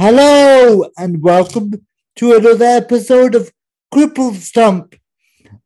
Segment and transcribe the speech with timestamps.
[0.00, 1.72] Hello and welcome
[2.14, 3.50] to another episode of
[3.92, 4.94] Cripple Stump.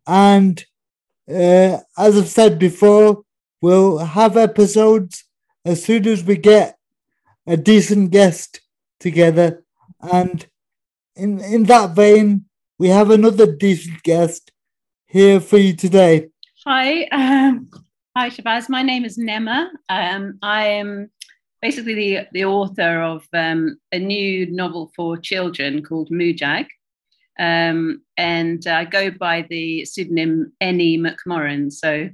[0.07, 0.65] And
[1.29, 3.25] uh, as I've said before,
[3.61, 5.25] we'll have episodes
[5.67, 6.79] as soon as we get
[7.47, 8.63] a decent guest
[8.99, 9.65] together.
[10.01, 10.47] And
[11.15, 12.47] in, in that vein,
[12.79, 14.51] we have another decent guest
[15.05, 16.29] here for you today.
[16.65, 17.69] Hi, um,
[18.17, 18.71] hi Shabazz.
[18.71, 19.69] My name is Nema.
[19.91, 21.11] Um, I am
[21.63, 26.67] basically the, the author of um, a new novel for children called Moojag.
[27.39, 30.99] Um, and I go by the pseudonym N.E.
[30.99, 31.73] McMorran.
[31.73, 32.11] So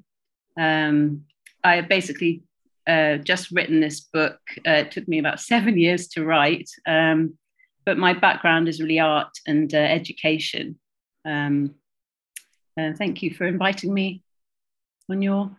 [0.61, 1.25] um,
[1.65, 2.43] I basically
[2.87, 4.39] uh, just written this book.
[4.67, 7.39] Uh, it took me about seven years to write, um,
[7.85, 10.79] but my background is really art and uh, education.
[11.25, 11.75] Um,
[12.79, 14.23] uh, thank you for inviting me
[15.11, 15.57] on your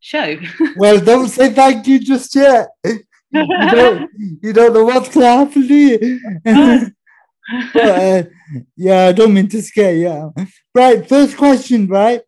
[0.00, 0.36] show.
[0.76, 2.68] well, don't say thank you just yet
[3.72, 4.10] don't
[4.42, 6.20] you don't know what's gonna happen to you.
[7.72, 8.22] but, uh,
[8.76, 10.34] yeah, I don't mean to scare you.
[10.74, 12.22] Right, first question, right?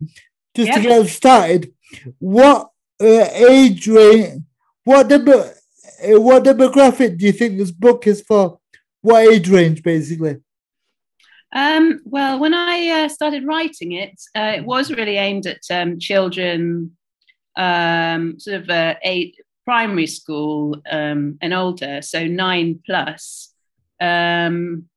[0.55, 0.77] Just yep.
[0.77, 1.73] to get started,
[2.19, 4.42] what uh, age range,
[4.84, 8.58] what demo, uh, what demographic do you think this book is for?
[9.00, 10.36] What age range, basically?
[11.55, 15.98] Um, well, when I uh, started writing it, uh, it was really aimed at um,
[15.98, 16.97] children,
[17.56, 23.52] um, sort of uh, eight, primary school um, and older, so nine plus.
[24.00, 24.88] Um,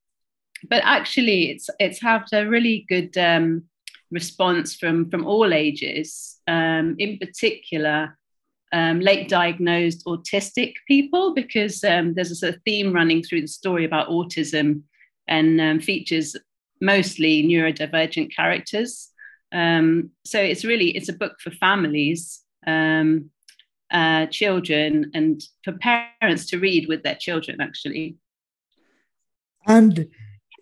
[0.68, 3.64] but actually, it's it's had a really good um,
[4.12, 6.40] response from from all ages.
[6.48, 8.18] Um, in particular,
[8.72, 13.48] um, late diagnosed autistic people, because um, there's a sort of theme running through the
[13.48, 14.82] story about autism
[15.28, 16.36] and features
[16.82, 19.10] mostly neurodivergent characters.
[19.52, 22.42] so it's really it's a book for families.
[22.68, 23.32] Um,
[23.92, 28.18] uh, children and for parents to read with their children, actually.
[29.68, 30.08] And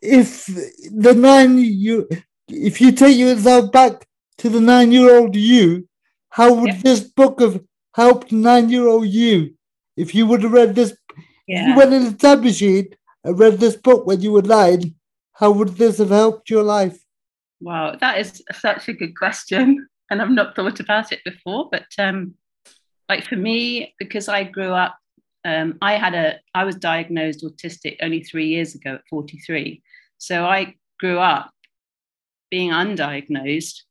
[0.01, 2.07] if the nine you,
[2.47, 4.07] if you take yourself back
[4.39, 5.87] to the nine-year-old you,
[6.29, 6.81] how would yep.
[6.81, 7.61] this book have
[7.95, 9.55] helped nine-year-old you?
[9.95, 10.97] If you would have read this,
[11.47, 11.61] yeah.
[11.61, 12.87] if you went in the time machine
[13.23, 14.95] and read this book when you were nine,
[15.33, 16.97] how would this have helped your life?
[17.61, 21.69] Wow, that is such a good question, and I've not thought about it before.
[21.71, 22.33] But um,
[23.13, 24.97] like for me, because I grew up,
[25.45, 29.83] um, I had a, I was diagnosed autistic only three years ago at 43.
[30.17, 31.51] So I grew up
[32.49, 33.81] being undiagnosed.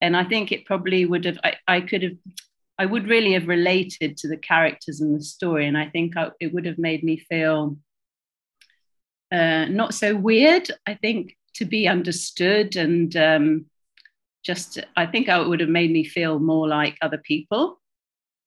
[0.00, 2.16] And I think it probably would have, I, I could have,
[2.78, 5.66] I would really have related to the characters in the story.
[5.66, 7.76] And I think I, it would have made me feel
[9.30, 10.70] uh, not so weird.
[10.86, 13.66] I think to be understood and um,
[14.42, 17.81] just, I think it would have made me feel more like other people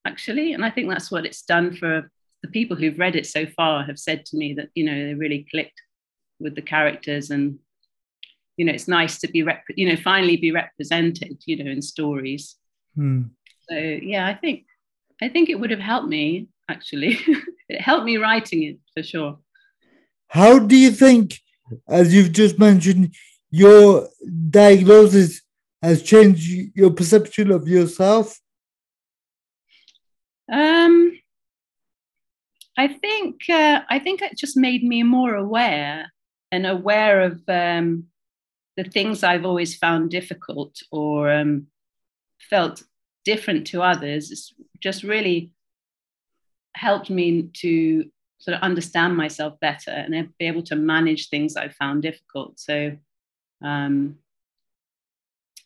[0.05, 0.53] actually.
[0.53, 2.09] And I think that's what it's done for
[2.41, 5.13] the people who've read it so far have said to me that, you know, they
[5.13, 5.81] really clicked
[6.39, 7.59] with the characters and,
[8.57, 11.81] you know, it's nice to be, rep- you know, finally be represented, you know, in
[11.81, 12.55] stories.
[12.95, 13.23] Hmm.
[13.69, 14.65] So, yeah, I think,
[15.21, 17.19] I think it would have helped me actually.
[17.69, 19.39] it helped me writing it for sure.
[20.27, 21.39] How do you think,
[21.87, 23.15] as you've just mentioned,
[23.49, 24.09] your
[24.49, 25.41] diagnosis
[25.81, 28.39] has changed your perception of yourself?
[30.51, 31.19] Um,
[32.77, 36.11] I think uh, I think it just made me more aware
[36.51, 38.05] and aware of um,
[38.77, 41.67] the things I've always found difficult or um,
[42.49, 42.83] felt
[43.23, 44.31] different to others.
[44.31, 45.51] It's just really
[46.75, 48.05] helped me to
[48.37, 52.59] sort of understand myself better and be able to manage things I found difficult.
[52.59, 52.97] So,
[53.63, 54.17] um,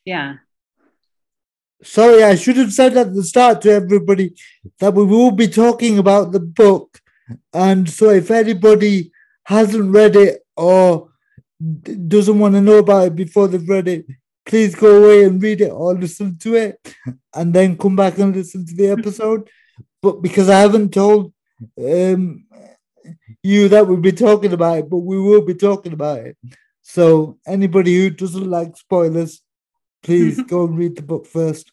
[0.06, 0.36] yeah,
[1.82, 4.34] Sorry, I should have said at the start to everybody
[4.80, 7.00] that we will be talking about the book.
[7.54, 9.12] And so if anybody
[9.46, 11.10] hasn't read it or
[12.08, 14.06] doesn't want to know about it before they've read it,
[14.46, 16.96] please go away and read it or listen to it
[17.36, 19.50] and then come back and listen to the episode.
[20.02, 21.34] But because I haven't told
[21.78, 22.46] um,
[23.44, 26.38] you that we'll be talking about it, but we will be talking about it.
[26.82, 29.42] So anybody who doesn't like spoilers,
[30.04, 31.72] please go and read the book first.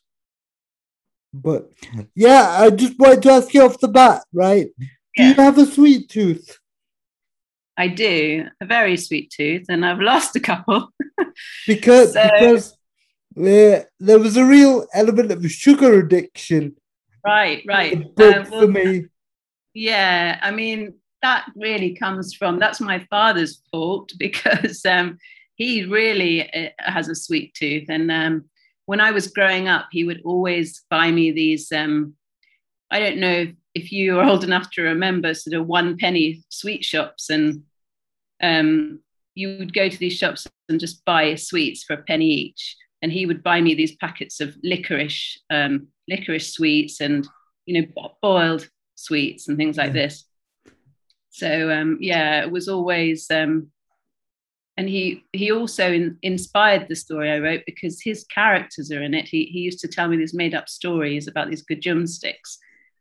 [1.42, 1.70] But
[2.14, 4.68] yeah, I just wanted to ask you off the bat, right?
[5.16, 6.58] Do you have a sweet tooth?
[7.78, 10.88] I do, a very sweet tooth, and I've lost a couple.
[11.66, 12.72] because so, because
[13.36, 16.76] uh, there was a real element of sugar addiction.
[17.24, 17.96] Right, right.
[17.96, 19.06] Uh, well, for me.
[19.74, 25.18] Yeah, I mean that really comes from that's my father's fault because um,
[25.56, 27.86] he really uh, has a sweet tooth.
[27.88, 28.44] And um,
[28.86, 31.70] when I was growing up, he would always buy me these.
[31.70, 32.14] Um,
[32.90, 36.84] I don't know if you are old enough to remember sort of one penny sweet
[36.84, 37.64] shops, and
[38.42, 39.00] um,
[39.34, 42.76] you would go to these shops and just buy sweets for a penny each.
[43.02, 47.28] And he would buy me these packets of licorice, um, licorice sweets and,
[47.66, 49.92] you know, boiled sweets and things like yeah.
[49.92, 50.24] this.
[51.30, 53.70] So um, yeah, it was always, um,
[54.76, 59.14] and he he also in, inspired the story I wrote because his characters are in
[59.14, 59.26] it.
[59.26, 62.58] He he used to tell me these made up stories about these gujum sticks,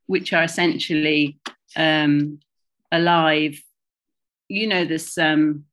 [0.07, 1.39] which are essentially
[1.75, 2.39] um,
[2.91, 3.59] alive.
[4.47, 5.65] You know this um,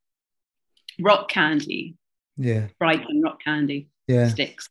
[1.00, 1.96] rock candy,
[2.36, 4.28] yeah, Brighton rock candy yeah.
[4.28, 4.68] sticks,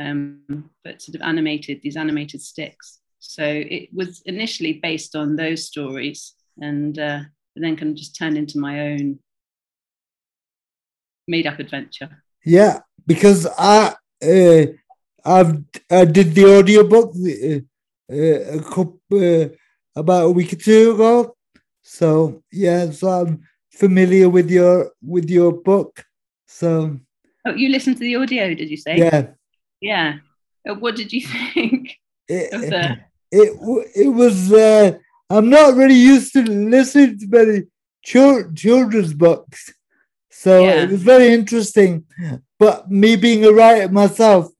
[0.00, 3.00] um, but sort of animated these animated sticks.
[3.18, 7.20] So it was initially based on those stories and uh,
[7.54, 9.18] then kind of just turned into my own
[11.26, 12.22] made up adventure.
[12.44, 14.66] Yeah, because I uh,
[15.24, 17.60] I've I did the audiobook uh,
[18.12, 19.48] uh, a couple uh,
[19.94, 21.36] about a week or two ago.
[21.82, 23.42] So yeah, so I'm
[23.72, 26.04] familiar with your with your book.
[26.46, 26.98] So
[27.46, 28.54] oh, you listened to the audio?
[28.54, 28.98] Did you say?
[28.98, 29.28] Yeah.
[29.80, 30.18] Yeah.
[30.68, 31.98] Uh, what did you think?
[32.28, 32.98] It, it,
[33.30, 34.92] it, it was uh,
[35.28, 37.62] I'm not really used to listening to many
[38.02, 39.72] children's books.
[40.42, 40.82] So yeah.
[40.82, 42.04] it was very interesting.
[42.58, 44.50] But me being a writer myself,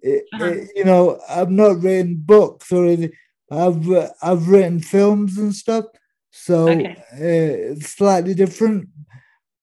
[0.00, 0.44] it, uh-huh.
[0.46, 3.12] it, you know, I've not written books or anything.
[3.48, 3.88] I've
[4.20, 5.84] I've written films and stuff,
[6.32, 6.96] so okay.
[7.12, 8.88] uh, it's slightly different.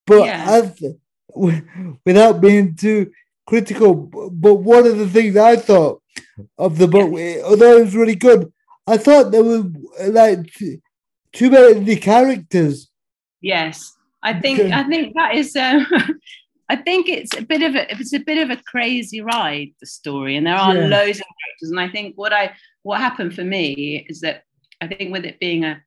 [0.07, 0.61] But yeah.
[2.05, 3.11] without being too
[3.45, 6.01] critical, but one of the things I thought
[6.57, 7.41] of the book, yeah.
[7.43, 8.51] although it was really good,
[8.87, 9.65] I thought there were
[10.07, 10.53] like
[11.33, 12.89] too many characters.
[13.41, 13.94] Yes,
[14.25, 15.55] I think I think that is.
[15.55, 15.85] Um,
[16.67, 19.85] I think it's a bit of a it's a bit of a crazy ride the
[19.85, 20.87] story, and there are yeah.
[20.87, 21.69] loads of characters.
[21.69, 24.43] And I think what I what happened for me is that
[24.81, 25.79] I think with it being a,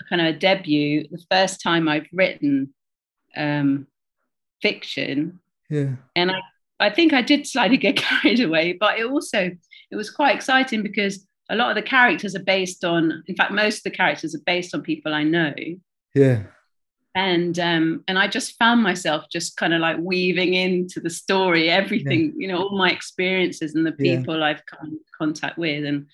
[0.00, 2.74] a kind of a debut, the first time I've written
[3.36, 3.86] um,
[4.60, 5.38] fiction,
[5.70, 6.40] yeah, and I
[6.80, 9.52] I think I did slightly get carried away, but it also
[9.90, 13.52] it was quite exciting because a lot of the characters are based on in fact
[13.52, 15.54] most of the characters are based on people i know
[16.14, 16.42] yeah
[17.18, 21.68] and um and i just found myself just kind of like weaving into the story
[21.68, 22.32] everything yeah.
[22.36, 24.46] you know all my experiences and the people yeah.
[24.46, 26.06] i've come in contact with and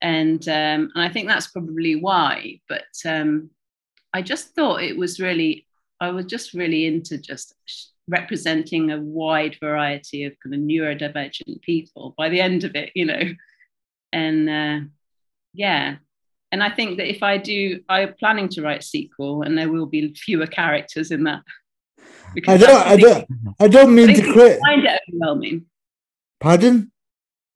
[0.00, 3.50] and um and i think that's probably why but um
[4.14, 5.66] i just thought it was really
[6.00, 7.54] i was just really into just
[8.08, 13.04] representing a wide variety of kind of neurodivergent people by the end of it you
[13.04, 13.22] know
[14.14, 14.80] and uh,
[15.52, 15.96] yeah
[16.52, 19.70] and i think that if i do i'm planning to write a sequel and there
[19.70, 21.42] will be fewer characters in that
[22.48, 23.28] i don't i don't
[23.60, 25.66] i don't mean I to quit find it overwhelming
[26.40, 26.92] pardon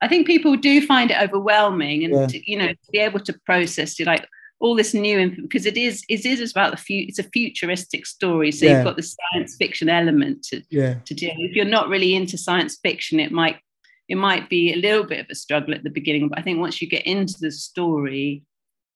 [0.00, 2.26] i think people do find it overwhelming and yeah.
[2.26, 4.26] to, you know to be able to process it like
[4.58, 8.52] all this new because it is it is about the future it's a futuristic story
[8.52, 8.76] so yeah.
[8.76, 10.94] you've got the science fiction element to yeah.
[11.06, 13.56] to do if you're not really into science fiction it might
[14.10, 16.58] it might be a little bit of a struggle at the beginning, but I think
[16.58, 18.42] once you get into the story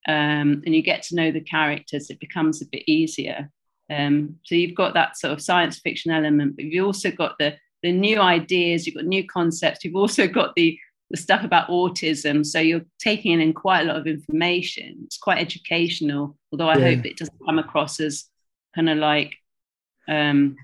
[0.07, 3.51] um, and you get to know the characters, it becomes a bit easier.
[3.91, 7.57] Um, so you've got that sort of science fiction element, but you've also got the
[7.83, 10.79] the new ideas, you've got new concepts, you've also got the
[11.11, 12.45] the stuff about autism.
[12.45, 15.03] So you're taking in quite a lot of information.
[15.05, 16.97] It's quite educational, although I yeah.
[16.97, 18.25] hope it doesn't come across as
[18.75, 19.35] kind of like
[20.09, 20.57] um,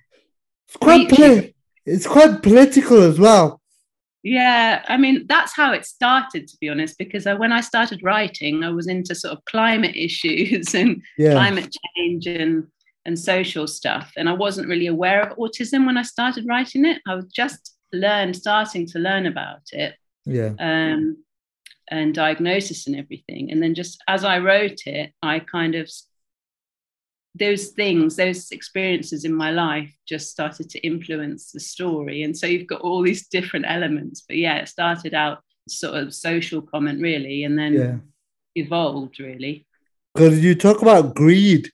[0.67, 1.53] it's quite
[1.87, 3.60] it's quite political as well.
[4.23, 8.03] Yeah, I mean, that's how it started, to be honest, because I, when I started
[8.03, 11.33] writing, I was into sort of climate issues and yeah.
[11.33, 12.67] climate change and,
[13.07, 14.13] and social stuff.
[14.17, 17.01] And I wasn't really aware of autism when I started writing it.
[17.09, 19.95] I was just learned, starting to learn about it.
[20.27, 20.53] Yeah.
[20.59, 21.17] Um,
[21.91, 23.51] and diagnosis and everything.
[23.51, 25.91] And then just as I wrote it, I kind of
[27.35, 32.23] those things, those experiences in my life just started to influence the story.
[32.23, 34.25] And so you've got all these different elements.
[34.27, 38.63] But yeah, it started out sort of social comment, really, and then yeah.
[38.63, 39.67] evolved, really.
[40.15, 41.71] Because you talk about greed.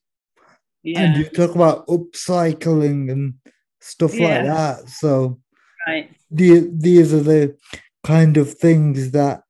[0.82, 1.00] Yeah.
[1.00, 3.34] And you talk about upcycling and
[3.80, 4.26] stuff yeah.
[4.26, 4.88] like that.
[4.88, 5.40] So
[5.86, 6.10] right.
[6.30, 7.56] The, these are the
[8.04, 9.42] kind of things that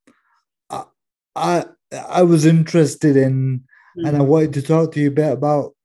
[0.70, 0.84] I
[1.34, 3.64] I, I was interested in
[3.98, 4.08] mm.
[4.08, 4.26] and I mm.
[4.26, 5.75] wanted to talk to you a bit about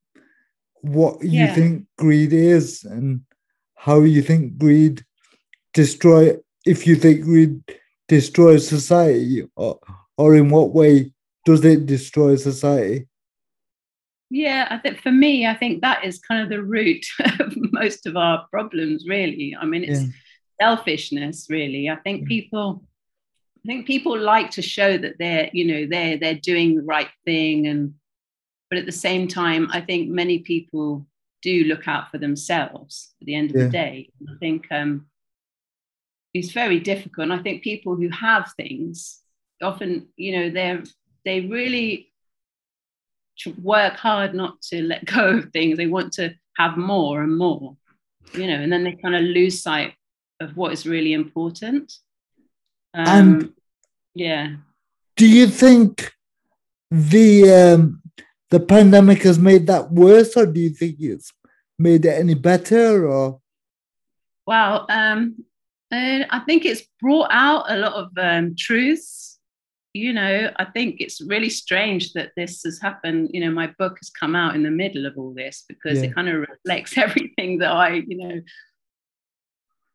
[0.81, 1.53] what you yeah.
[1.53, 3.21] think greed is and
[3.75, 5.03] how you think greed
[5.73, 6.35] destroy
[6.65, 7.61] if you think greed
[8.07, 9.79] destroys society or,
[10.17, 11.11] or in what way
[11.45, 13.07] does it destroy society
[14.29, 17.05] yeah i think for me i think that is kind of the root
[17.39, 20.07] of most of our problems really i mean it's yeah.
[20.61, 22.83] selfishness really i think people
[23.57, 27.09] i think people like to show that they're you know they're they're doing the right
[27.25, 27.93] thing and
[28.71, 31.05] but at the same time, I think many people
[31.43, 33.63] do look out for themselves at the end of Yeah.
[33.65, 34.09] the day.
[34.27, 35.07] I think um,
[36.33, 37.25] it's very difficult.
[37.25, 39.19] And I think people who have things
[39.61, 40.81] often, you know, they're
[41.25, 42.11] they really
[43.61, 45.77] work hard not to let go of things.
[45.77, 47.75] They want to have more and more,
[48.33, 49.93] you know, and then they kind of lose sight
[50.39, 51.91] of what is really important.
[52.93, 53.53] Um, And-
[54.15, 54.55] yeah.
[55.17, 56.13] Do you think
[56.89, 58.01] the um,
[58.51, 61.31] the pandemic has made that worse, or do you think it's
[61.79, 63.07] made it any better?
[63.09, 63.39] Or
[64.45, 65.43] Well, um,
[65.91, 69.39] I think it's brought out a lot of um, truths.
[69.93, 73.31] You know, I think it's really strange that this has happened.
[73.33, 76.09] You know, my book has come out in the middle of all this because Yeah.
[76.09, 78.41] it kind of reflects everything that I, you know,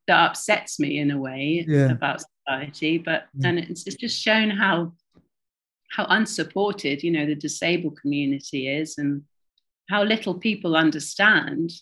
[0.08, 1.90] that upsets me in a way Yeah.
[1.90, 2.98] about society.
[2.98, 3.48] But Yeah.
[3.48, 4.92] and it's, it's just shown how
[5.90, 9.23] how unsupported, you know, the disabled community is, and
[9.88, 11.73] how little people understand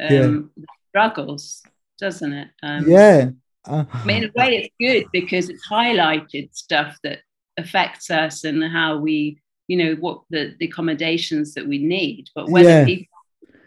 [0.00, 0.40] um, Yeah.
[0.56, 1.62] the struggles,
[1.98, 2.48] doesn't it?
[2.62, 3.30] Um, yeah,
[3.66, 7.20] uh, I mean, in a way, it's good because it's highlighted stuff that
[7.56, 12.28] affects us and how we, you know, what the, the accommodations that we need.
[12.34, 12.84] But whether Yeah.
[12.84, 13.17] people,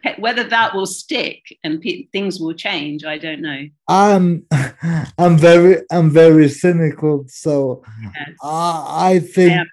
[0.17, 3.67] whether that will stick and pe- things will change, I don't know.
[3.87, 4.45] I'm
[5.17, 8.35] I'm very I'm very cynical, so Yes.
[8.43, 9.67] I, I think.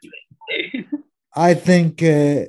[1.34, 2.46] I think uh,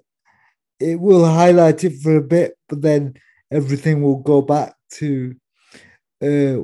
[0.80, 3.14] it will highlight it for a bit, but then
[3.52, 5.36] everything will go back to
[6.22, 6.64] uh,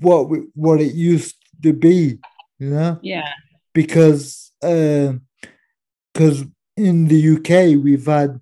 [0.00, 2.18] what we, what it used to be,
[2.58, 3.32] you know, yeah,
[3.72, 6.44] because because
[6.76, 8.40] in the UK we've had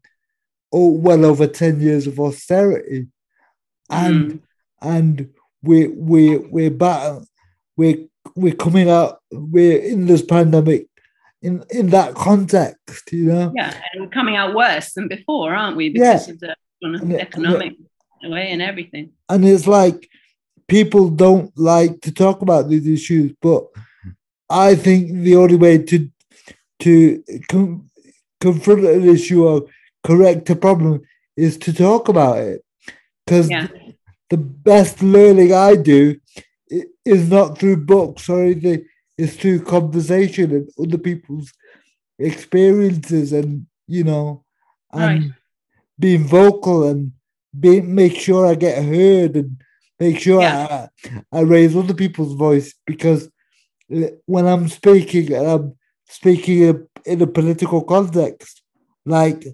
[0.73, 3.09] oh well over ten years of austerity,
[3.91, 4.39] and hmm.
[4.89, 5.31] and
[5.63, 7.23] we we we're back
[7.77, 10.87] we're we're coming out we're in this pandemic
[11.43, 13.53] in in that context, you know.
[13.55, 15.89] yeah, and coming out worse than before, aren't we?
[15.89, 16.15] Yeah.
[16.15, 17.75] Because of the And it- economic
[18.25, 19.11] way and everything.
[19.29, 20.09] and it's like
[20.69, 23.65] people don't like to talk about these issues but
[24.49, 26.09] i think the only way to
[26.79, 27.91] to com-
[28.41, 29.67] confront an issue or
[30.05, 31.01] correct a problem
[31.37, 32.61] is to talk about it
[33.25, 33.69] because Yeah.
[34.31, 36.17] the best learning i do
[37.05, 38.85] is not through books or anything
[39.19, 41.53] it's through conversation and other people's
[42.19, 44.45] experiences and you know
[44.93, 45.31] and Right.
[45.99, 47.13] being vocal and
[47.59, 49.63] be, make sure I get heard and
[50.01, 50.89] make sure Yeah.
[51.33, 53.31] I, I raise other people's voice because
[54.27, 55.75] when I'm speaking and I'm
[56.09, 58.63] speaking in a, in a political context,
[59.05, 59.45] like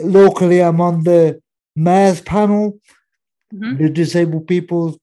[0.00, 1.40] locally, I'm on the
[1.76, 2.78] mayor's panel,
[3.52, 3.78] Mhm.
[3.78, 4.98] the disabled people's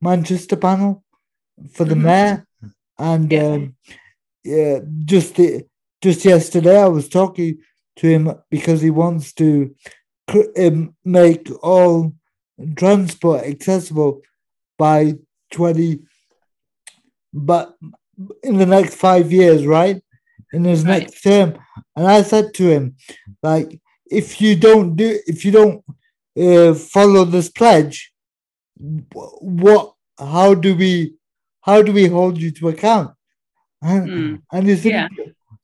[0.00, 1.04] Manchester panel
[1.72, 2.02] for the Mhm.
[2.02, 2.46] mayor,
[2.98, 3.42] and Yeah.
[3.46, 3.76] um,
[4.44, 5.64] yeah, just the,
[6.00, 7.58] just yesterday I was talking
[7.96, 9.74] to him because he wants to
[10.58, 12.12] um, make all
[12.76, 14.22] transport accessible
[14.78, 15.14] by
[15.50, 16.00] 20
[17.32, 17.76] but
[18.42, 20.02] in the next five years right
[20.52, 21.02] in his Right.
[21.02, 21.58] next term
[21.94, 22.96] and i said to him
[23.42, 25.84] like if you don't do if you don't
[26.38, 28.12] uh, follow this pledge
[29.40, 31.14] what how do we
[31.60, 33.10] how do we hold you to account?
[33.82, 34.42] And, Mm.
[34.52, 35.08] and he Yeah.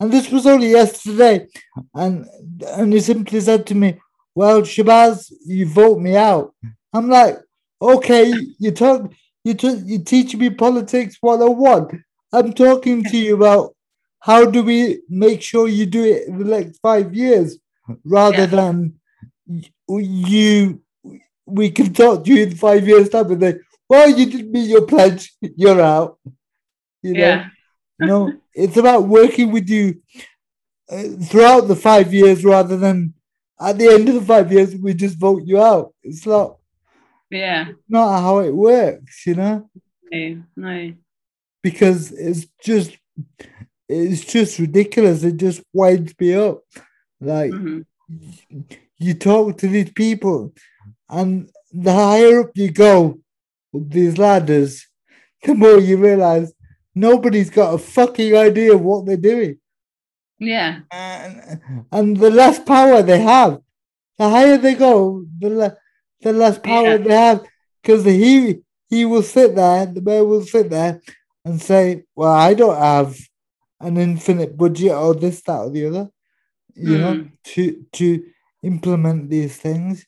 [0.00, 1.47] and this was only yesterday.
[1.94, 2.26] And
[2.66, 3.99] and he simply said to me
[4.35, 6.54] well shabazz you vote me out.
[6.92, 7.38] I'm like
[7.82, 9.11] okay you talk
[9.44, 13.75] you t- you teach me politics 101 i'm talking to you about
[14.18, 17.59] how do we make sure you do it in the next five years
[18.04, 18.47] rather Yeah.
[18.47, 18.94] than
[19.88, 20.80] you
[21.47, 24.68] we can talk to you in five years time and then well you didn't meet
[24.70, 26.18] your pledge you're out
[27.02, 27.49] you know Yeah.
[27.99, 30.00] no, it's about working with you
[30.90, 33.14] uh, throughout the five years rather than
[33.61, 35.92] at the end of the five years we just vote you out.
[36.02, 36.56] It's not
[37.30, 37.68] Yeah.
[37.88, 39.68] not how it works, you know,
[40.11, 40.42] No.
[40.56, 40.92] No.
[41.62, 42.97] because it's just
[43.88, 45.25] it's just ridiculous.
[45.25, 46.62] It just winds me up.
[47.20, 47.84] Like Mhm.
[48.98, 50.52] you talk to these people,
[51.08, 53.18] and the higher up you go
[53.72, 54.86] with these ladders,
[55.44, 56.52] the more you realize
[56.94, 59.56] nobody's got a fucking idea of what they're doing.
[60.38, 60.80] Yeah.
[60.90, 61.60] and,
[61.92, 63.60] and the less power they have,
[64.18, 65.76] the higher they go, the le-
[66.22, 66.96] the less power Yeah.
[66.96, 67.44] they have.
[67.82, 71.00] Because he he will sit there, the mayor will sit there
[71.44, 73.16] and say, "Well, I don't have
[73.80, 76.10] an infinite budget or this, that, or the other,
[76.88, 77.30] you know, Mm.
[77.52, 77.62] to
[77.99, 78.06] to
[78.62, 80.06] implement these things."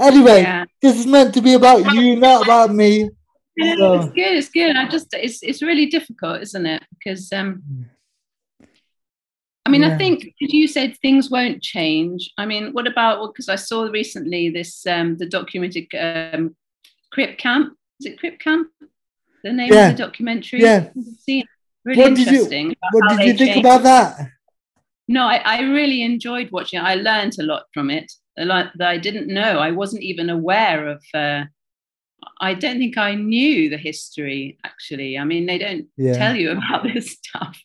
[0.00, 0.64] Anyway, Yeah.
[0.82, 3.08] this is meant to be about you, not about me.
[3.56, 4.32] Yeah, So- it's good.
[4.38, 4.76] It's good.
[4.76, 6.82] I just it's it's really difficult, isn't it?
[6.92, 7.62] Because um,
[9.64, 9.94] I mean, Yeah.
[9.94, 12.30] I think you said things won't change.
[12.36, 16.56] I mean, what about because I saw recently this um, the documented um,
[17.12, 17.74] Crip Camp.
[18.00, 18.68] Is it Crip Camp?
[19.44, 19.90] The name Yeah.
[19.90, 20.60] of the documentary.
[20.62, 20.90] Yeah.
[21.84, 22.74] Really What did you- interesting.
[22.92, 24.30] What did you think changed- about that?
[25.08, 26.84] No, I, I really enjoyed watching it.
[26.84, 28.10] I learned a lot from it.
[28.38, 29.58] A lot that I didn't know.
[29.58, 31.02] I wasn't even aware of.
[31.12, 31.44] Uh,
[32.40, 34.58] I don't think I knew the history.
[34.64, 36.14] Actually, I mean, they don't Yeah.
[36.14, 37.58] tell you about this stuff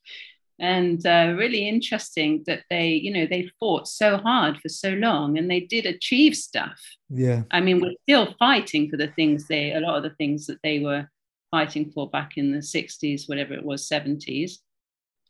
[0.59, 5.37] and uh, really interesting that they you know they fought so hard for so long
[5.37, 7.43] and they did achieve stuff Yeah.
[7.51, 10.57] i mean we're still fighting for the things they a lot of the things that
[10.63, 11.07] they were
[11.51, 14.53] fighting for back in the 60s whatever it was 70s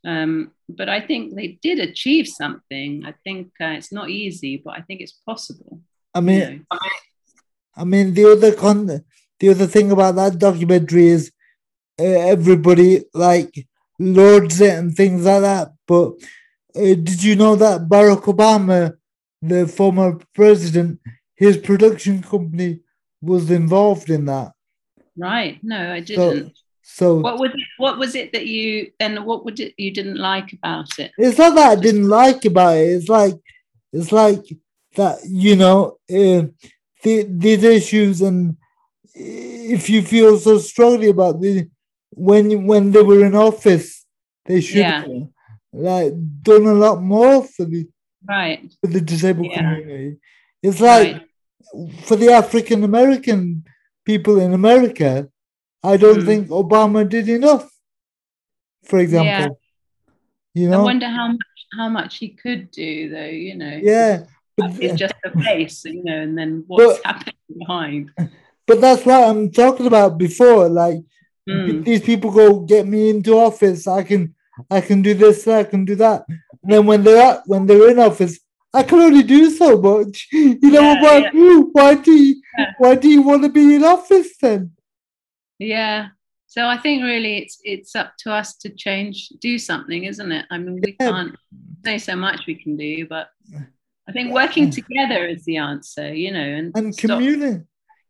[0.04, 4.74] um, but i think they did achieve something i think uh, it's not easy but
[4.74, 5.80] i think it's possible
[6.14, 6.78] I you mean, know.
[7.76, 8.86] I mean, the other con,
[9.38, 11.30] the other thing about that documentary is
[12.00, 13.66] uh, everybody like
[13.98, 15.72] loads it and things like that.
[15.86, 16.14] But
[16.74, 18.96] uh, did you know that Barack Obama,
[19.40, 21.00] the former president,
[21.36, 22.80] his production company
[23.20, 24.52] was involved in that?
[25.18, 26.52] right no i didn't so
[26.98, 30.52] what was it, what was it that you and what would it you didn't like
[30.52, 32.88] about it it's not that I didn't like about it.
[32.96, 33.34] It's like
[33.92, 34.44] it's like
[34.96, 36.42] that you know uh,
[37.02, 38.56] the, these issues and
[39.14, 41.68] if you feel so strongly about the
[42.10, 44.04] when when they were in office,
[44.46, 45.00] they should Yeah.
[45.02, 45.28] have
[45.72, 47.86] like done a lot more for the
[48.28, 49.58] right for the disabled Yeah.
[49.58, 50.16] community.
[50.62, 51.22] It's like right
[52.06, 53.64] for the African American
[54.04, 55.28] people in America,
[55.82, 56.26] I don't Mm.
[56.26, 57.70] think Obama did enough.
[58.84, 59.58] For example,
[60.54, 60.80] you know?
[60.80, 61.38] I wonder how much
[61.76, 63.24] how much he could do, though.
[63.26, 64.24] You know, yeah.
[64.56, 68.10] But, it's just the face, you know, and then what's But- happening behind.
[68.66, 70.68] but that's what I'm talking about before.
[70.68, 71.00] Like
[71.48, 71.84] Mm.
[71.84, 73.86] these people go get me into office.
[73.86, 74.34] I can
[74.70, 75.46] I can do this.
[75.46, 76.24] I can do that.
[76.62, 78.40] And then when they're at, when they're in office,
[78.74, 80.28] I can only do so much.
[80.32, 81.16] You know Yeah, why?
[81.72, 82.72] Why do you Yeah.
[82.78, 84.72] why do you want to be in office then?
[85.58, 86.08] Yeah.
[86.46, 90.46] So I think really it's it's up to us to change, do something, isn't it?
[90.50, 91.10] I mean, we Yeah.
[91.10, 91.36] can't
[91.84, 93.28] say so much we can do, but
[94.08, 97.66] I think working together is the answer, you know, and, And communi-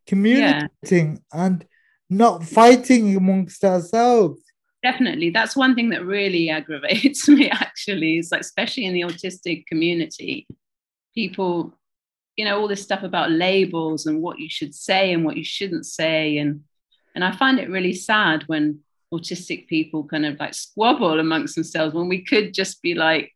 [0.07, 1.65] communicating and
[2.09, 4.41] not fighting amongst ourselves.
[4.81, 9.65] definitely that's one thing that really aggravates me actually is like especially in the autistic
[9.67, 10.47] community
[11.13, 11.73] people
[12.37, 15.43] you know all this stuff about labels and what you should say and what you
[15.43, 16.61] shouldn't say and
[17.15, 18.79] and i find it really sad when
[19.13, 23.31] autistic people kind of like squabble amongst themselves when we could just be like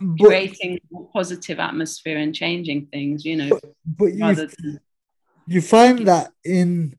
[0.00, 4.80] But, creating a positive atmosphere and changing things you know but you than
[5.46, 6.94] you find that in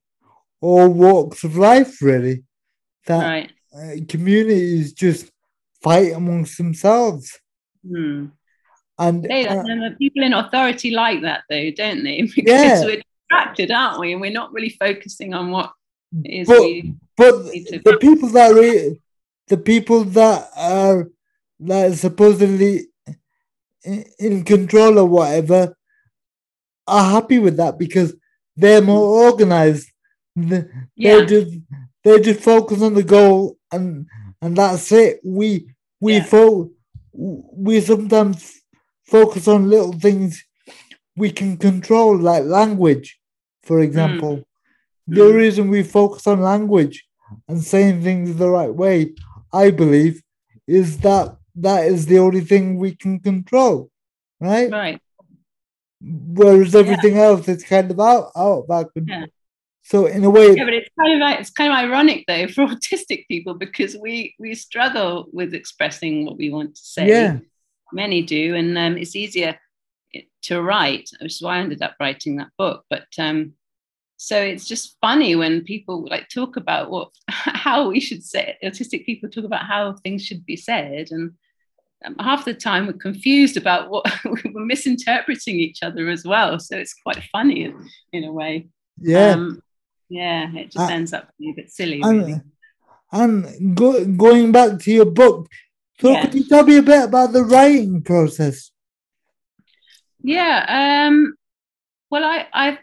[0.62, 2.43] all walks of life, really,
[3.05, 5.32] that right uh, communities just
[5.82, 7.39] fight amongst themselves.
[7.88, 8.25] Hmm.
[8.97, 12.21] And They, uh, and the people in authority like that, though, don't they?
[12.36, 12.84] Because Yeah.
[12.86, 14.11] we're distracted, aren't we?
[14.13, 15.71] And we're not really focusing on what
[16.25, 16.95] is but we.
[17.15, 18.99] but the people that re-
[19.47, 21.09] the people that are
[21.61, 22.87] that are supposedly
[23.83, 25.75] in, in control or whatever
[26.87, 28.15] are happy with that because
[28.55, 29.87] they're more organized.
[30.35, 30.63] They,
[30.95, 31.51] Yeah, just
[32.03, 34.07] they just focus on the goal and
[34.41, 35.19] and that's it.
[35.23, 35.67] We
[35.99, 36.23] we Yeah.
[36.23, 36.71] fo-
[37.13, 38.61] we sometimes
[39.05, 40.43] focus on little things
[41.17, 43.18] we can control, like language,
[43.69, 44.34] for example.
[45.17, 45.36] The Mm.
[45.43, 46.97] reason we focus on language
[47.47, 48.95] and saying things the right way,
[49.63, 50.15] I believe,
[50.79, 51.25] is that
[51.65, 53.75] that is the only thing we can control,
[54.49, 54.69] right?
[54.82, 54.99] right.
[56.01, 59.19] Whereas everything else is kind of out out of our control.
[59.21, 59.25] Yeah.
[59.91, 62.63] So in a way, Yeah, but it's kind of it's kind of ironic though for
[62.73, 67.08] autistic people because we we struggle with expressing what we want to say.
[67.08, 67.34] yeah,
[68.03, 69.51] Many do, and um, it's easier
[70.47, 72.79] to write, which is why I ended up writing that book.
[72.93, 73.53] But um,
[74.21, 79.05] so it's just funny when people like talk about what how we should say autistic
[79.05, 81.32] people talk about how things should be said and
[82.05, 84.05] um, half the time we're confused about what
[84.53, 87.73] we're misinterpreting each other as well so it's quite funny in,
[88.12, 88.67] in a way
[89.01, 89.32] yeah.
[89.32, 89.62] um,
[90.10, 92.41] yeah it just Uh, ends up being a bit silly and really
[93.12, 95.47] and go, going back to your book,
[95.99, 96.21] so Yeah.
[96.21, 98.69] could you tell me a bit about the writing process?
[100.21, 101.34] yeah um
[102.12, 102.77] well i i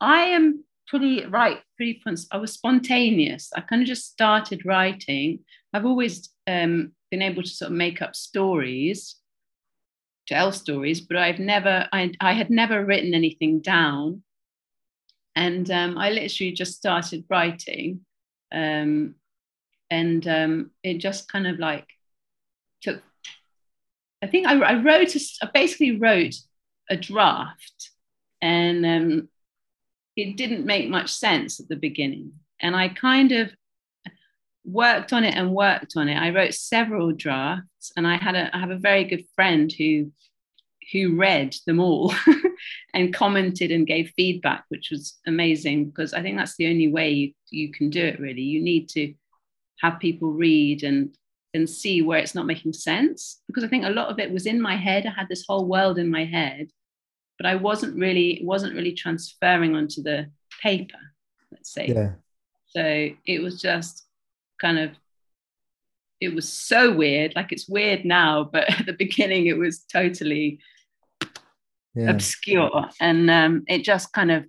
[0.00, 3.50] i am pretty right pretty i was spontaneous.
[3.54, 5.40] I kind of just started writing.
[5.72, 9.16] I've always um been able to sort of make up stories
[10.26, 14.22] tell stories but i've never i, I had never written anything down.
[15.34, 18.00] And um, i literally just started writing
[18.52, 19.16] um,
[19.90, 21.86] and um, it just kind of like
[22.80, 23.02] took
[24.22, 26.34] I think I, I wrote, a, I basically wrote
[26.88, 27.90] a draft
[28.40, 29.28] and um,
[30.16, 32.32] it didn't make much sense at the beginning.
[32.60, 33.52] And I kind of
[34.64, 36.16] worked on it and worked on it.
[36.16, 40.12] I wrote several drafts and I had a, I have a very good friend who
[40.92, 42.14] who read them all
[42.94, 47.10] and commented and gave feedback, which was amazing because I think that's the only way
[47.10, 48.42] you, you can do it really.
[48.42, 49.12] You need to
[49.80, 51.16] have people read and
[51.54, 54.46] and see where it's not making sense because I think a lot of it was
[54.46, 55.06] in my head.
[55.06, 56.68] I had this whole world in my head,
[57.36, 60.30] but I wasn't really wasn't really transferring onto the
[60.62, 60.98] paper,
[61.52, 61.88] let's say.
[61.88, 62.12] Yeah.
[62.68, 64.06] So it was just
[64.60, 64.90] kind of
[66.20, 67.34] it was so weird.
[67.36, 70.60] Like it's weird now, but at the beginning it was totally
[71.94, 72.10] yeah.
[72.10, 72.88] obscure.
[73.00, 74.44] And um, it just kind of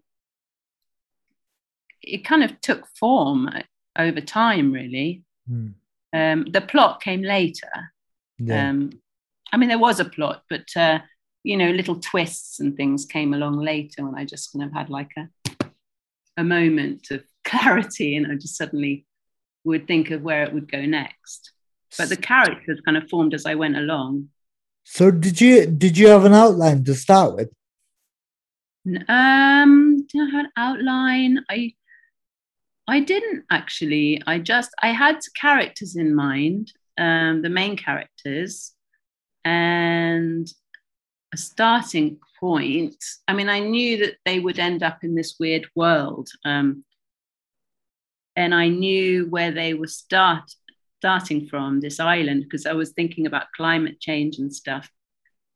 [2.02, 3.50] it kind of took form
[3.98, 5.24] over time, really.
[5.50, 5.74] Mm.
[6.14, 7.70] Um, the plot came later.
[8.40, 8.70] Yeah.
[8.70, 8.92] Um,
[9.52, 11.00] I mean, there was a plot, but uh,
[11.44, 14.90] you know, little twists and things came along later when I just kind of had
[14.90, 15.30] like a
[16.38, 19.06] a moment of clarity, and I just suddenly
[19.64, 21.52] would think of where it would go next.
[21.98, 24.30] But the characters kind of formed as I went along.
[24.84, 27.52] So did you did you have an outline to start with?
[29.10, 31.40] Um, did I have an outline?
[31.50, 31.74] I
[32.88, 34.22] I didn't actually.
[34.26, 38.74] I just I had characters in mind, um, the main characters,
[39.44, 40.48] and
[41.34, 43.04] a starting point.
[43.28, 46.84] I mean, I knew that they would end up in this weird world, um,
[48.36, 50.52] and I knew where they were start
[51.00, 54.90] starting from this island because I was thinking about climate change and stuff.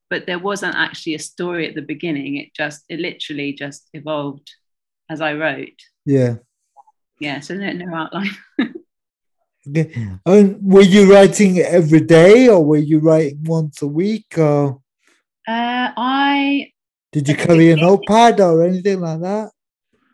[0.09, 2.37] But there wasn't actually a story at the beginning.
[2.37, 4.51] It just it literally just evolved
[5.09, 5.79] as I wrote.
[6.05, 6.35] Yeah
[7.21, 8.35] yeah, so no, no outline.
[9.69, 10.17] okay.
[10.25, 14.80] And were you writing every day or were you writing once a week or?
[15.47, 16.71] Uh, I.
[17.11, 19.51] Did you carry a notepad or anything like that?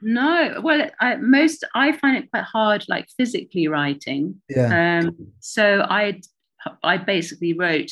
[0.02, 4.42] No, well, I, most I find it quite hard, like physically writing.
[4.50, 5.02] Yeah.
[5.02, 6.22] Um, so I,
[6.84, 7.92] I basically wrote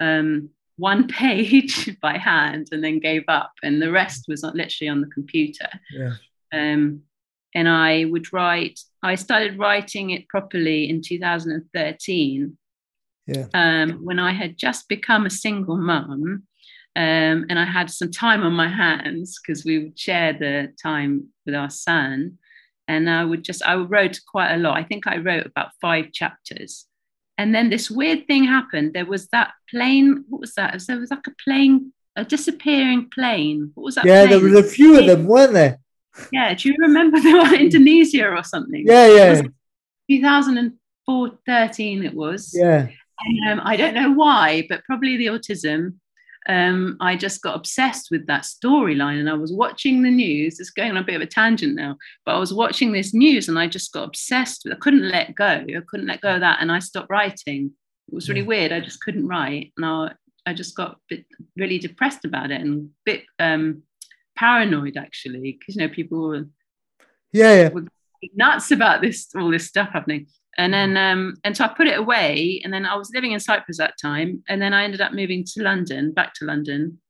[0.00, 5.00] um, one page by hand and then gave up, and the rest was literally on
[5.00, 5.68] the computer.
[5.90, 6.14] Yeah.
[6.52, 7.02] Um,
[7.54, 8.78] and I would write.
[9.02, 12.58] I started writing it properly in 2013.
[13.26, 13.46] Yeah.
[13.54, 16.44] Um, when I had just become a single mum,
[16.96, 21.28] um, and I had some time on my hands because we would share the time
[21.44, 22.38] with our son.
[22.88, 24.78] And I would just, I wrote quite a lot.
[24.78, 26.86] I think I wrote about five chapters.
[27.36, 28.94] And then this weird thing happened.
[28.94, 30.24] There was that plane.
[30.30, 30.82] What was that?
[30.86, 33.72] There was like a plane, a disappearing plane.
[33.74, 34.06] What was that?
[34.06, 34.30] Yeah, plane?
[34.30, 35.78] there was a few of them, weren't there?
[36.32, 38.84] Yeah, do you remember they were Indonesia or something?
[38.86, 39.42] Yeah, yeah.
[40.08, 42.52] 2004, 13 it was.
[42.54, 42.88] Yeah.
[43.18, 45.96] And, um, I don't know why, but probably the autism.
[46.48, 50.60] Um, I just got obsessed with that storyline and I was watching the news.
[50.60, 53.48] It's going on a bit of a tangent now, but I was watching this news
[53.48, 55.44] and I just got obsessed with I couldn't let go.
[55.44, 57.72] I couldn't let go of that and I stopped writing.
[58.08, 58.72] It was really weird.
[58.72, 59.72] I just couldn't write.
[59.76, 60.12] And I,
[60.46, 61.24] I just got bit,
[61.56, 63.82] really depressed about it and a bit um,
[64.36, 66.46] paranoid actually because you know people were
[67.32, 67.68] yeah, yeah.
[67.70, 67.84] were
[68.34, 70.26] nuts about this all this stuff happening
[70.58, 73.40] and then um and so i put it away and then i was living in
[73.40, 77.00] cyprus that time and then i ended up moving to london back to london.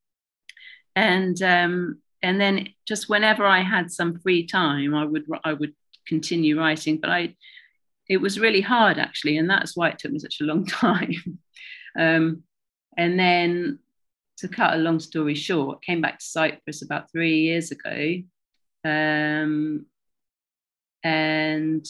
[0.94, 5.74] And um and then just whenever i had some free time i would i would
[6.06, 7.34] continue writing but i
[8.08, 11.38] it was really hard actually and that's why it took me such a long time.
[11.98, 12.44] Um
[12.96, 13.78] and then
[14.38, 18.16] to cut a long story short, came back to Cyprus about three years ago.
[18.84, 19.86] Um,
[21.02, 21.86] and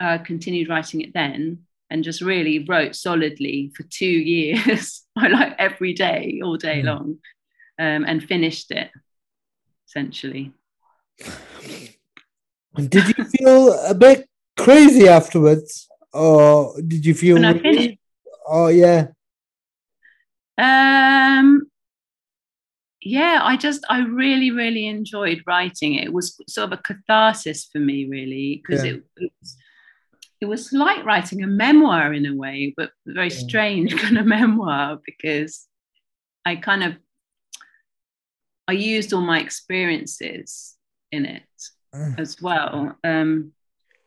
[0.00, 5.92] I continued writing it then and just really wrote solidly for two years, like every
[5.92, 6.86] day, all day mm.
[6.86, 7.18] long,
[7.78, 8.90] um, and finished it
[9.88, 10.52] essentially.
[12.76, 14.28] Did you feel a bit
[14.58, 15.88] crazy afterwards?
[16.12, 17.38] Or did you feel?
[18.46, 19.08] Oh, yeah.
[20.58, 21.66] Um,
[23.00, 26.04] yeah, I just I really really enjoyed writing it.
[26.04, 28.92] It was sort of a catharsis for me, really, because yeah.
[28.92, 29.56] it, it, was
[30.44, 35.00] it was like writing a memoir in a way, but very strange kind of memoir
[35.06, 35.66] because
[36.44, 36.96] I kind of
[38.68, 40.76] I used all my experiences
[41.10, 41.42] in it
[41.94, 42.12] uh.
[42.18, 42.94] as well.
[43.02, 43.52] Um,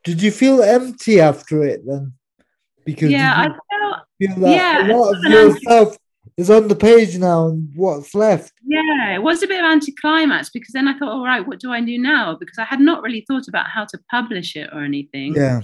[0.04, 2.14] did you feel empty after it then?
[2.86, 5.98] Because yeah, I felt feel that yeah, a lot of yourself
[6.38, 8.54] is on the page now and what's left.
[8.64, 11.72] Yeah, it was a bit of anticlimax because then I thought, all right, what do
[11.72, 12.38] I do now?
[12.40, 15.34] Because I had not really thought about how to publish it or anything.
[15.34, 15.62] Yeah.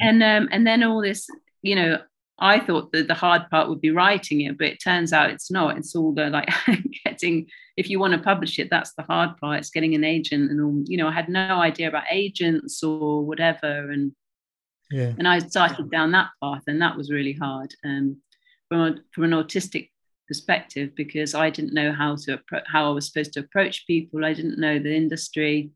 [0.00, 1.26] And um, and then all this,
[1.62, 1.98] you know,
[2.38, 5.50] I thought that the hard part would be writing it, but it turns out it's
[5.50, 5.78] not.
[5.78, 6.48] It's all the like
[7.04, 9.58] getting, if you want to publish it, that's the hard part.
[9.60, 13.24] It's getting an agent and all, you know, I had no idea about agents or
[13.24, 13.90] whatever.
[13.90, 14.12] And
[14.90, 15.14] Yeah.
[15.18, 17.74] and I started down that path, and that was really hard.
[17.84, 18.20] Um,
[18.68, 19.90] from a, from an autistic
[20.28, 24.24] perspective, because I didn't know how to appro- how I was supposed to approach people.
[24.24, 25.70] I didn't know the industry,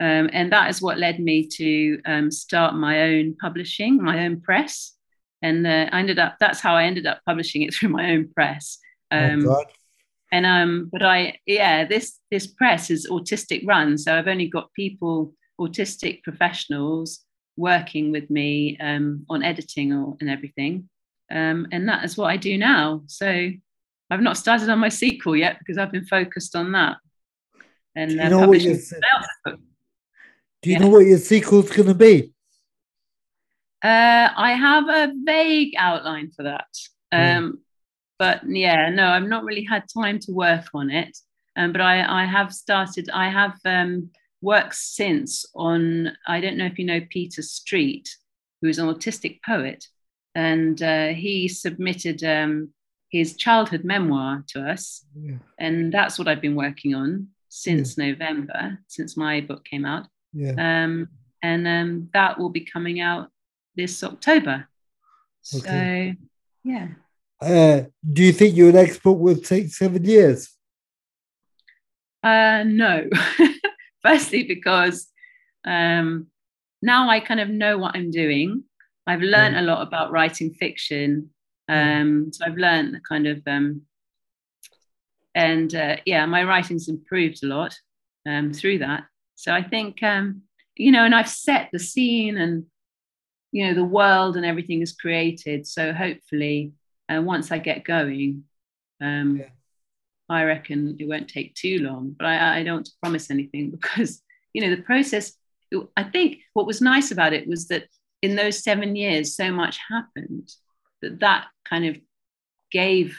[0.00, 4.40] um, and that is what led me to um, start my own publishing, my own
[4.40, 4.92] press.
[5.42, 6.36] And uh, I ended up.
[6.40, 8.78] That's how I ended up publishing it through my own press.
[9.10, 9.64] Um, oh
[10.32, 14.72] and um but i yeah this this press is autistic run so i've only got
[14.74, 17.20] people autistic professionals
[17.56, 20.88] working with me um on editing or and everything
[21.30, 23.50] um and that is what i do now so
[24.10, 26.96] i've not started on my sequel yet because i've been focused on that
[27.96, 29.58] and Do you uh, know publishing else.
[30.62, 30.82] Do you yeah.
[30.82, 32.32] know what your sequel's gonna be?
[33.82, 36.68] Uh, I have a vague outline for that.
[37.12, 37.38] Yeah.
[37.38, 37.60] Um,
[38.18, 41.16] but yeah, no, I've not really had time to work on it.
[41.56, 44.10] Um, but I, I have started, I have um,
[44.42, 48.08] worked since on, I don't know if you know Peter Street,
[48.60, 49.86] who is an autistic poet.
[50.34, 52.70] And uh, he submitted um,
[53.10, 55.04] his childhood memoir to us.
[55.14, 55.36] Yeah.
[55.58, 60.06] And that's what I've been working on since November, since my book came out.
[60.38, 60.54] Yeah.
[60.84, 61.08] Um,
[61.42, 63.28] and um, that will be coming out
[63.74, 64.68] this October.
[65.42, 66.12] So,
[66.62, 66.88] yeah.
[67.40, 70.48] Uh, do you think your next book will take seven years?
[72.22, 73.08] Uh, no.
[74.02, 75.08] Firstly, because
[75.66, 76.28] um,
[76.82, 78.62] now I kind of know what I'm doing.
[79.08, 81.30] I've learned a lot about writing fiction.
[81.68, 83.82] Um, so I've learned the kind of, um,
[85.34, 87.76] and uh, yeah, my writing's improved a lot
[88.24, 89.04] um, through that.
[89.38, 90.42] So I think, um,
[90.74, 92.66] you know, and I've set the scene and,
[93.52, 95.64] you know, the world and everything is created.
[95.64, 96.72] So hopefully,
[97.08, 98.42] uh, once I get going,
[99.00, 99.50] um, Yeah.
[100.28, 102.16] I reckon it won't take too long.
[102.18, 104.20] But I, I don't promise anything because,
[104.52, 105.34] you know, the process,
[105.96, 107.84] I think what was nice about it was that
[108.22, 110.50] in those seven years, so much happened
[111.00, 111.96] that that kind of
[112.72, 113.16] gave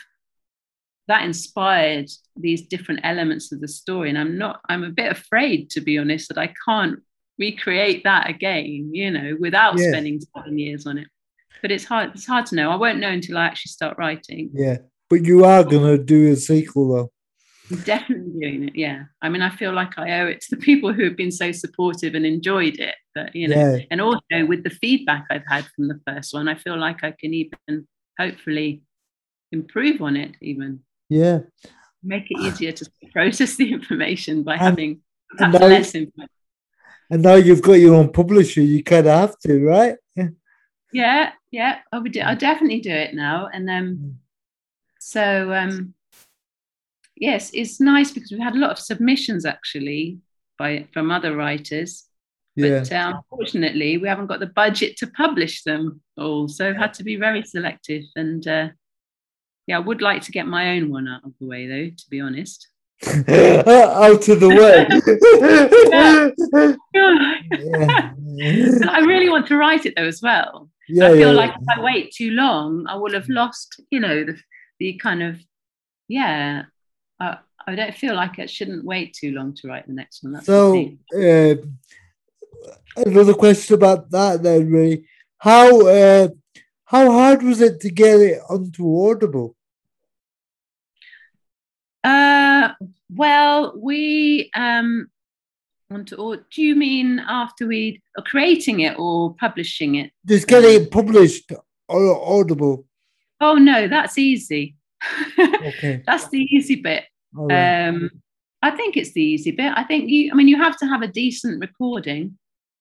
[1.09, 5.69] that inspired these different elements of the story and i'm not i'm a bit afraid
[5.71, 6.99] to be honest that i can't
[7.37, 9.89] recreate that again you know without Yeah.
[9.91, 11.07] spending seven years on it
[11.61, 14.49] but it's hard it's hard to know i won't know until i actually start writing
[14.53, 14.77] Yeah.
[15.09, 17.09] But you are gonna do a sequel though.
[17.71, 20.61] i'm definitely doing it yeah i mean i feel like i owe it to the
[20.69, 23.77] people who have been so supportive and enjoyed it that you know Yeah.
[23.91, 27.11] and also with the feedback i've had from the first one i feel like i
[27.21, 27.87] can even
[28.19, 28.69] hopefully
[29.51, 30.71] improve on it even
[31.09, 31.39] Yeah.
[32.01, 35.01] make it easier to process the information by And- having
[35.39, 36.29] and now- less information.
[37.11, 39.95] And now you've got your own publisher, you kind of have to, right?
[40.15, 40.27] Yeah.
[40.93, 42.11] Yeah, yeah, I would.
[42.13, 43.47] Do, I'll definitely do it now.
[43.51, 44.19] And um,
[44.99, 45.93] so um,
[47.15, 50.19] yes, it's nice because we've had a lot of submissions actually
[50.57, 52.05] by from other writers.
[52.55, 52.79] Yeah.
[52.79, 57.03] But uh, unfortunately, we haven't got the budget to publish them all, so had to
[57.03, 58.03] be very selective.
[58.15, 58.69] And uh,
[59.69, 61.91] yeah, I would like to get my own one out of the way, though.
[61.95, 62.67] To be honest.
[63.05, 64.88] Out of the way.
[68.89, 69.05] I yeah.
[69.05, 70.69] really want to write it though as well.
[70.89, 71.41] Yeah, I feel yeah.
[71.41, 74.38] like if I wait too long, I will have lost, you know, the
[74.79, 75.38] the kind of
[76.10, 76.63] yeah.
[77.19, 80.34] I I don't feel like I shouldn't wait too long to write the next one.
[80.34, 80.97] That's So, thing.
[81.15, 81.77] um,
[82.97, 85.05] another question about that then, Ray.
[85.38, 86.29] How uh,
[86.84, 89.55] how hard was it to get it onto Audible?
[92.69, 95.10] Uh, well, we um
[95.89, 96.15] want to.
[96.17, 100.12] Or do you mean after we are creating it or publishing it?
[100.25, 101.51] Just getting it published
[101.88, 102.86] or Audible.
[103.41, 104.75] Oh no, that's easy.
[105.39, 106.01] Okay.
[106.05, 107.03] that's the easy bit.
[107.34, 107.88] right.
[107.88, 108.10] Um,
[108.62, 109.71] I think it's the easy bit.
[109.75, 112.38] I think you, I mean, you have to have a decent recording,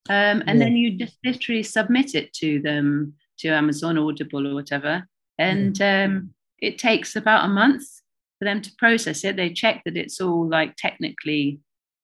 [0.08, 0.64] um, and Yeah.
[0.64, 5.06] then you just literally submit it to them to Amazon Audible or whatever,
[5.38, 7.84] and um, it takes about a month
[8.38, 9.36] for them to process it.
[9.36, 11.60] They check that it's all like technically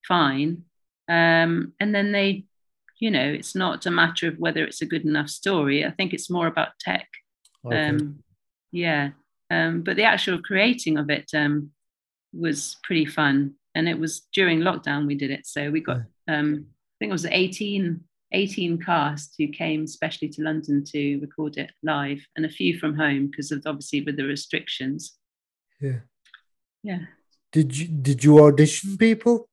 [0.06, 0.64] fine,
[1.08, 2.44] um, and then they,
[2.98, 5.84] you know, it's not a matter of whether it's a good enough story.
[5.84, 7.08] I think it's more about tech.
[7.64, 7.88] Okay.
[7.88, 8.22] Um,
[8.72, 9.10] yeah.
[9.50, 11.70] Um, but the actual creating of it um,
[12.32, 13.54] was pretty fun.
[13.74, 15.46] And it was during lockdown we did it.
[15.46, 18.00] So we got, um, I think it was 18,
[18.32, 22.96] 18 cast who came specially to London to record it live and a few from
[22.96, 25.16] home because of obviously with the restrictions.
[25.80, 25.98] yeah.
[26.84, 27.00] Yeah.
[27.50, 29.48] Did you did you audition people?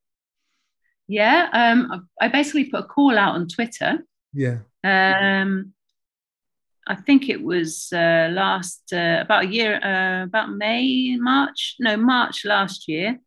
[1.08, 1.48] Yeah.
[1.52, 3.98] Um, I basically put a call out on Twitter
[4.32, 4.58] Yeah.
[4.84, 5.72] Um,
[6.86, 11.96] I think it was uh, last uh, about a year, uh, about May, March, no,
[11.96, 13.18] March last year.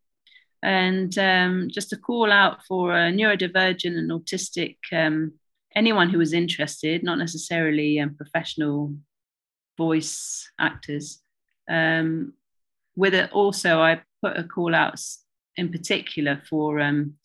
[0.62, 5.34] And um, just a call out for a neurodivergent and autistic, um,
[5.76, 8.96] anyone who was interested, not necessarily um, professional
[9.78, 11.22] voice actors.
[11.70, 12.34] Um,
[12.96, 15.00] with it, also, I put a call out
[15.58, 17.16] in particular for um,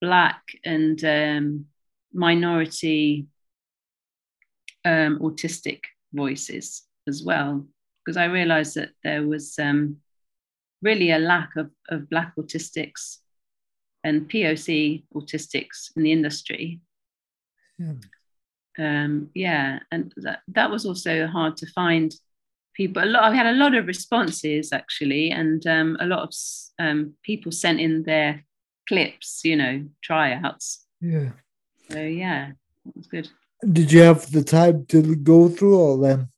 [0.00, 1.66] Black and um,
[2.12, 3.26] minority
[4.84, 5.80] um, autistic
[6.12, 7.66] voices as well,
[8.04, 9.98] because I realized that there was um,
[10.82, 13.18] really a lack of, of Black autistics
[14.04, 16.80] and POC autistics in the industry.
[17.78, 17.94] Yeah.
[18.76, 22.14] Um, yeah, and that, that was also hard to find
[22.74, 23.02] people.
[23.02, 26.32] A lot, I had a lot of responses actually, and um, a lot of
[26.78, 28.44] um, people sent in their
[28.88, 30.86] clips, you know, tryouts.
[31.00, 31.30] Yeah.
[31.90, 32.52] So yeah,
[32.84, 33.28] that was good.
[33.72, 36.30] Did you have the time to go through all them?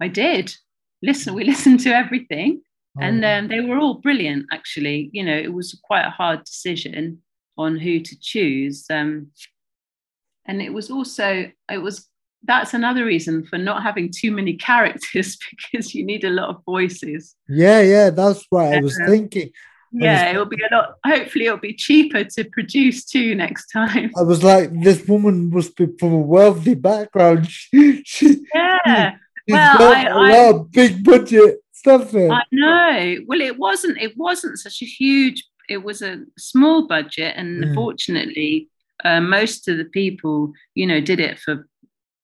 [0.00, 0.54] I did.
[1.02, 2.62] Listen, we listened to everything,
[2.98, 3.02] oh.
[3.02, 4.46] and um, they were all brilliant.
[4.52, 7.22] Actually, you know, it was quite a hard decision
[7.58, 9.28] on who to choose, um,
[10.46, 12.08] and it was also it was
[12.44, 16.64] that's another reason for not having too many characters because you need a lot of
[16.64, 17.36] voices.
[17.48, 19.52] Yeah, yeah, that's what I was um, thinking
[19.92, 24.22] yeah it'll be a lot hopefully it'll be cheaper to produce two next time i
[24.22, 27.46] was like this woman must be from a wealthy background
[28.04, 29.16] she, yeah
[29.48, 32.30] well got I, a I, lot of big budget stuff in.
[32.30, 37.34] i know well it wasn't it wasn't such a huge it was a small budget
[37.36, 37.74] and mm.
[37.74, 38.68] fortunately
[39.04, 41.68] uh, most of the people you know did it for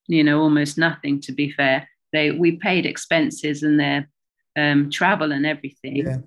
[0.08, 4.08] you know almost nothing to be fair they we paid expenses and their
[4.56, 6.18] um, travel and everything yeah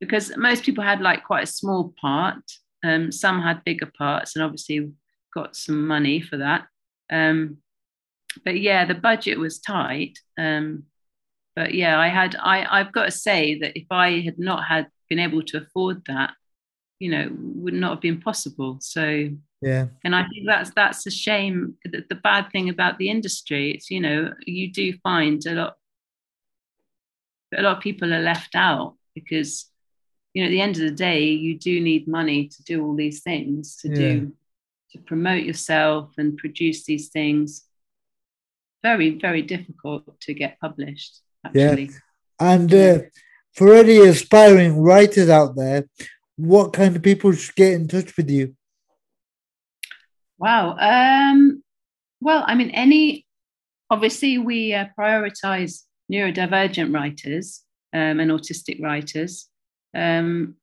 [0.00, 2.42] because most people had like quite a small part.
[2.84, 4.92] Um, some had bigger parts, and obviously
[5.34, 6.66] got some money for that.
[7.10, 7.58] Um,
[8.44, 10.18] but yeah, the budget was tight.
[10.38, 10.84] Um,
[11.56, 14.88] but yeah, I had I I've got to say that if I had not had
[15.08, 16.34] been able to afford that,
[17.00, 18.78] you know, would not have been possible.
[18.80, 21.74] So yeah, and I think that's that's a shame.
[21.84, 25.74] The, the bad thing about the industry, it's you know, you do find a lot
[27.56, 29.66] a lot of people are left out because
[30.34, 32.94] you know, at the end of the day, you do need money to do all
[32.94, 33.94] these things, to yeah.
[33.94, 34.32] do,
[34.92, 37.64] to promote yourself and produce these things.
[38.82, 41.86] Very, very difficult to get published, actually.
[41.86, 41.98] Yeah.
[42.38, 42.98] And uh,
[43.52, 45.88] for any aspiring writers out there,
[46.36, 48.54] what kind of people should get in touch with you?
[50.38, 50.76] Wow.
[50.78, 51.62] Um,
[52.20, 53.26] well, I mean, any,
[53.90, 59.48] obviously, we uh, prioritize neurodivergent writers um, and autistic writers
[59.94, 60.54] um,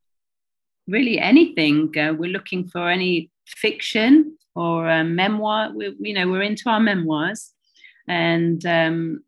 [0.88, 1.91] really anything.
[1.97, 5.71] Uh, we're looking for any fiction or a memoir.
[5.73, 7.51] We, you know, we're into our memoirs,
[8.07, 9.23] and um,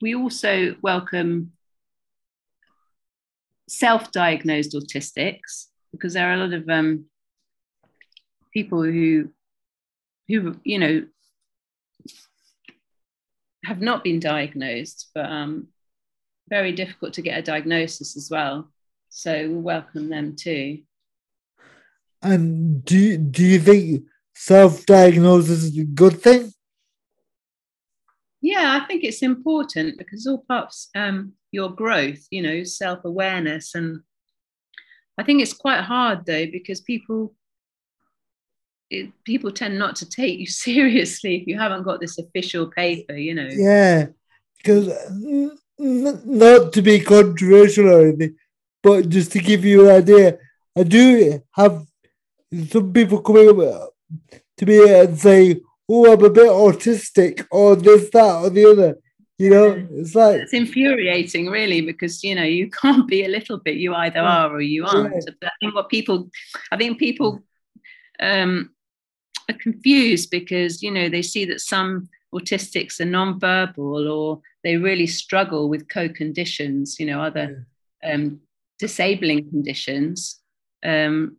[0.00, 1.52] we also welcome
[3.68, 7.04] self-diagnosed autistics because there are a lot of um,
[8.52, 9.30] people who,
[10.28, 11.06] who you know,
[13.64, 15.68] have not been diagnosed, but um,
[16.48, 18.70] very difficult to get a diagnosis as well.
[19.08, 20.80] So we welcome them too.
[22.22, 26.52] And do you, do you think self-diagnosis is a good thing?
[28.42, 34.00] Yeah, I think it's important because all parts um, your growth, you know, self-awareness, and
[35.18, 37.34] I think it's quite hard though because people
[38.90, 43.14] it, people tend not to take you seriously if you haven't got this official paper,
[43.14, 43.48] you know.
[43.50, 44.06] Yeah,
[44.58, 44.88] because
[45.78, 48.36] not to be controversial or anything,
[48.82, 50.38] but just to give you an idea,
[50.76, 51.86] I do have
[52.68, 53.94] some people coming up
[54.58, 58.98] to me and say, "Oh, I'm a bit autistic," or this, that, or the other.
[59.38, 63.58] You know, it's like it's infuriating, really, because you know you can't be a little
[63.58, 63.76] bit.
[63.76, 65.14] You either are or you aren't.
[65.14, 65.48] Yeah.
[65.48, 66.30] I think what people,
[66.70, 67.42] I think people,
[68.20, 68.70] um,
[69.48, 75.06] are confused because you know they see that some autistics are non-verbal or they really
[75.06, 77.66] struggle with co-conditions, you know, other
[78.04, 78.40] um,
[78.78, 80.40] disabling conditions.
[80.84, 81.36] Um,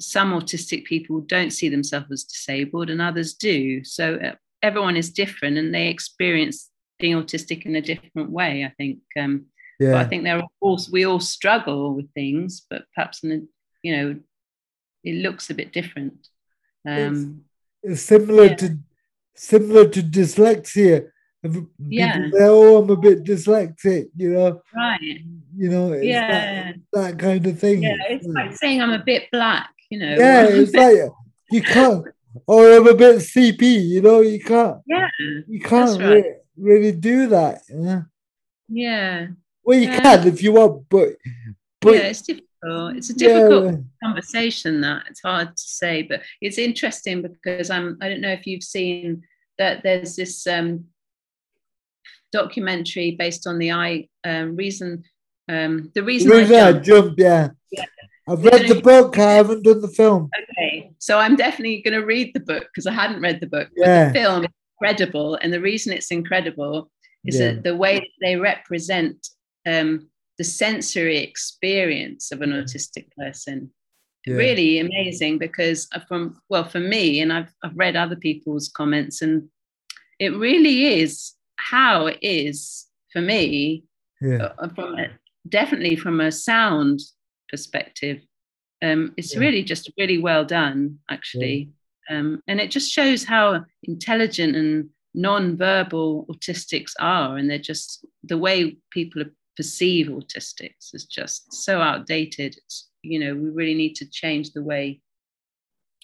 [0.00, 3.84] some autistic people don't see themselves as disabled and others do.
[3.84, 8.72] So uh, everyone is different and they experience being autistic in a different way, I
[8.76, 9.00] think.
[9.18, 9.46] Um,
[9.78, 9.92] yeah.
[9.92, 13.40] But I think there are also, we all struggle with things, but perhaps, in a,
[13.82, 14.20] you know,
[15.02, 16.28] it looks a bit different.
[16.86, 17.44] Um,
[17.82, 18.56] it's, similar yeah.
[18.56, 18.78] to
[19.34, 21.08] similar to dyslexia.
[21.78, 22.14] Yeah.
[22.14, 24.62] Say, oh, I'm a bit dyslexic, you know.
[24.74, 25.20] Right.
[25.56, 26.72] You know, yeah.
[26.72, 27.82] That, that, kind of thing.
[27.82, 30.14] Yeah, it's like saying I'm a bit black, you know.
[30.16, 30.96] Yeah, it's like
[31.50, 32.06] you can't
[32.46, 33.62] or I'm a bit CP.
[33.62, 34.78] You know, you can't.
[34.86, 35.08] Yeah,
[35.46, 36.24] you can't right.
[36.24, 37.62] re- really do that.
[37.68, 38.02] Yeah.
[38.68, 39.26] Yeah.
[39.64, 40.00] Well, you Yeah.
[40.00, 41.10] can if you want, but
[41.80, 42.22] but yeah, it's
[42.96, 47.98] It's a difficult yeah, conversation that it's hard to say, but it's interesting because I'm
[48.00, 49.22] I don't know if you've seen
[49.58, 50.86] that there's this um,
[52.32, 55.04] documentary based on the I um, reason
[55.48, 56.86] um, the reason I jumped.
[56.86, 57.20] jumped.
[57.20, 57.84] Yeah, Yeah.
[58.28, 59.18] I've read the book.
[59.18, 60.30] I haven't done the film.
[60.42, 63.68] Okay, so I'm definitely going to read the book because I hadn't read the book.
[63.76, 64.08] But Yeah.
[64.08, 64.50] the film is
[64.80, 66.90] incredible, and the reason it's incredible
[67.26, 67.52] is Yeah.
[67.52, 69.28] that the way they represent
[69.66, 70.08] um,
[70.38, 73.70] the sensory experience of an autistic person.
[74.26, 74.36] Yeah.
[74.36, 79.48] Really amazing because from well for me, and I've I've read other people's comments, and
[80.18, 83.84] it really is how it is for me
[84.20, 85.08] Yeah, uh, from a,
[85.48, 87.00] definitely from a sound
[87.48, 88.20] perspective
[88.82, 89.40] um, it's Yeah.
[89.40, 91.70] really just really well done actually
[92.10, 98.38] um, and it just shows how intelligent and non-verbal autistics are and they're just the
[98.38, 99.24] way people
[99.56, 104.62] perceive autistics as just so outdated it's you know we really need to change the
[104.62, 105.00] way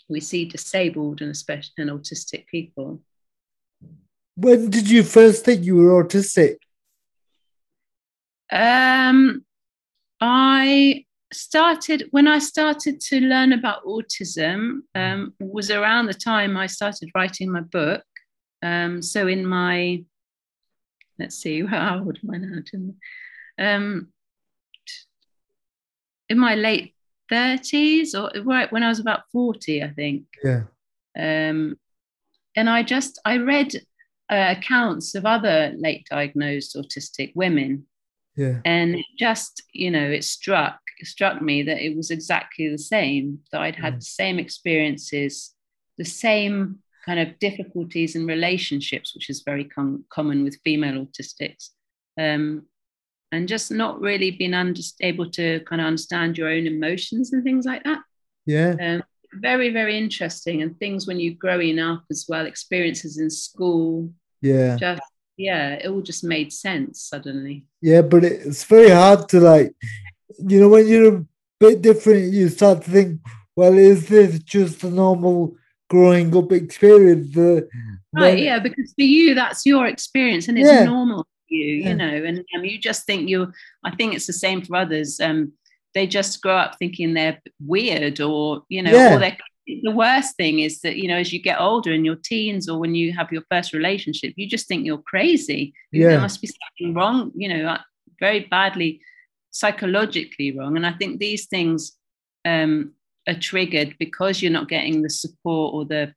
[0.09, 3.01] we see disabled and especially and autistic people
[4.37, 6.57] When did you first think you were autistic?
[8.51, 9.45] Um,
[10.21, 14.81] I started when I started to learn about autism.
[14.95, 18.05] Um, was around the time I started writing my book.
[18.63, 20.05] Um, so in my
[21.19, 22.63] let's see, how old am I now?
[23.61, 24.13] Um,
[26.29, 26.95] in my late
[27.29, 30.25] thirties, or right when I was about forty, I think.
[30.45, 30.63] Yeah,
[31.17, 31.77] Um,
[32.57, 33.75] and I just I read
[34.31, 37.87] uh, accounts of other late diagnosed autistic women
[38.37, 42.69] yeah, and it just you know it struck it struck me that it was exactly
[42.69, 43.99] the same that i'd had Mm.
[43.99, 45.53] the same experiences
[45.99, 51.71] the same kind of difficulties in relationships which is very com- common with female autistics
[52.17, 52.67] um,
[53.33, 57.43] and just not really being under- able to kind of understand your own emotions and
[57.45, 58.01] things like that
[58.47, 59.03] yeah, um,
[59.35, 64.11] very very interesting and things when you're growing up as well experiences in school
[64.43, 65.03] yeah, just
[65.37, 68.03] yeah it all just made sense suddenly yeah.
[68.03, 69.73] But it's very hard to like,
[70.39, 71.25] you know, when you're a
[71.59, 73.21] bit different, you start to think,
[73.57, 75.57] well, is this just a normal
[75.89, 77.35] growing up experience?
[77.35, 77.67] The,
[78.13, 80.85] Right, then- yeah, because for you that's your experience and it's Yeah.
[80.85, 81.89] normal you, Yeah.
[81.89, 83.53] you know, and um, you just think you
[83.85, 85.21] I think it's the same for others.
[85.21, 85.53] Um,
[85.95, 89.17] they just grow up thinking they're weird or you know, Yeah.
[89.17, 89.37] or they're
[89.85, 92.79] the worst thing is that you know as you get older in your teens or
[92.81, 96.09] when you have your first relationship you just think you're crazy Yeah.
[96.09, 97.79] there must be something wrong you know uh,
[98.19, 99.01] very badly
[99.53, 101.93] psychologically wrong and i think these things
[102.45, 102.95] um,
[103.29, 106.15] are triggered because you're not getting the support or the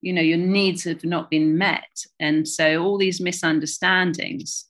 [0.00, 4.66] you know your needs have not been met and so all these misunderstandings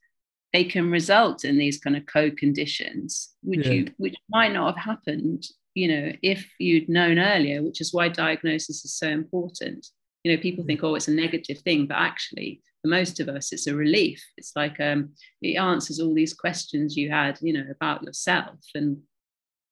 [0.54, 3.72] they can result in these kind of co-conditions which Yeah.
[3.72, 5.42] you which might not have happened
[5.74, 9.86] you know if you'd known earlier which is why diagnosis is so important.
[10.22, 13.52] You know people think oh it's a negative thing but actually for most of us
[13.52, 14.20] it's a relief.
[14.38, 15.00] It's like um
[15.42, 18.98] it answers all these questions you had you know about yourself and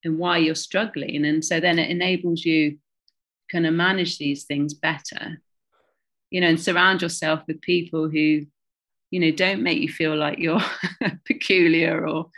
[0.05, 1.25] and why you're struggling.
[1.25, 2.77] And so then it enables you to
[3.53, 5.25] kind of manage these things better.
[6.33, 8.27] You know and surround yourself with people who
[9.13, 10.61] you know don't make you feel like you're
[11.25, 12.31] peculiar or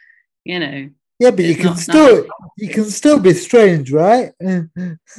[0.45, 2.31] you know yeah, but you can still nice.
[2.59, 4.33] you can still be strange, right?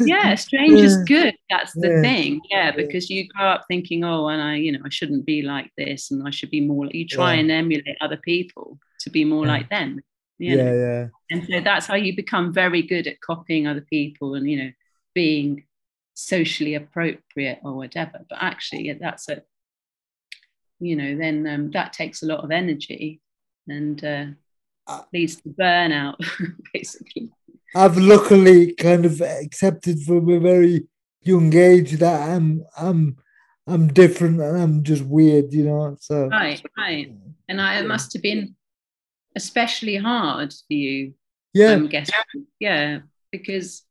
[0.05, 2.01] yeah strange is good that's the Yeah.
[2.01, 5.41] thing yeah because you grow up thinking oh and i you know i shouldn't be
[5.41, 7.39] like this and i should be more like you try Yeah.
[7.41, 9.53] and emulate other people to be more Yeah.
[9.53, 10.01] like them
[10.37, 10.73] you Yeah, know?
[10.85, 14.57] yeah, and so that's how you become very good at copying other people and you
[14.61, 14.71] know
[15.13, 15.63] being
[16.13, 19.41] socially appropriate or whatever but actually that's a
[20.79, 23.21] you know then um, that takes a lot of energy
[23.67, 24.25] and uh,
[24.87, 26.15] Uh, leads to burnout
[26.73, 27.29] basically
[27.75, 30.87] I've luckily kind of accepted from a very
[31.21, 33.17] young age that I'm I'm
[33.67, 35.97] I'm different and I'm just weird, you know.
[35.99, 37.11] So right right
[37.49, 38.55] and I, it must have been
[39.35, 41.15] especially hard for you
[41.55, 42.47] yeah, I'm guessing.
[42.59, 42.99] Yeah,
[43.31, 43.83] because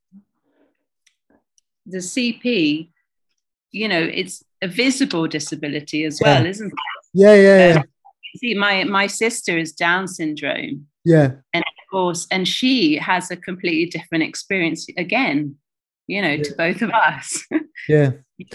[1.87, 2.91] the CP,
[3.71, 6.51] you know, it's a visible disability as well, Yeah.
[6.51, 6.79] isn't it?
[7.23, 7.85] yeah, yeah, yeah, Um,
[8.41, 13.37] See, my my sister is Down syndrome, yeah, And of course, and she has a
[13.37, 15.57] completely different experience again.
[16.07, 17.29] You know, to both of us
[17.89, 18.11] yeah,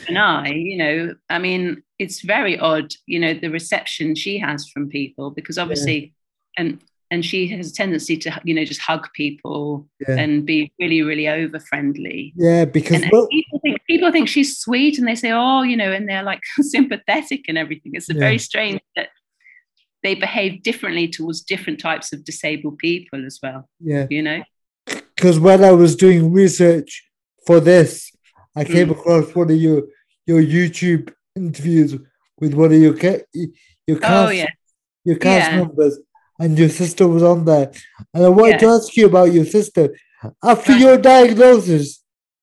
[0.07, 0.49] and I.
[0.70, 1.64] You know, I mean,
[1.97, 2.93] it's very odd.
[3.07, 6.14] You know, the reception she has from people because obviously,
[6.57, 6.80] and
[7.12, 11.01] and she has a tendency to you know just hug people yeah, and be really
[11.01, 12.66] really over friendly yeah.
[12.66, 16.08] Because well, people think people think she's sweet and they say, oh, you know, and
[16.08, 16.42] they're like
[16.76, 17.92] sympathetic and everything.
[17.96, 18.20] It's Yeah.
[18.28, 19.10] very strange that
[20.04, 23.62] they behave differently towards different types of disabled people as well,
[23.92, 24.06] Yeah.
[24.10, 24.42] you know?
[25.16, 26.90] Because when I was doing research
[27.48, 27.92] for this,
[28.56, 28.96] I came Mm.
[28.98, 29.80] across one of your
[30.32, 31.92] your YouTube interviews
[32.42, 33.26] with one of your ca-
[33.88, 34.52] your Oh, cast yeah.
[35.10, 35.58] your cast Yeah.
[35.62, 35.94] members,
[36.42, 37.68] and your sister was on there.
[38.14, 39.84] And I wanted to ask you about your sister.
[40.54, 41.86] After your diagnosis,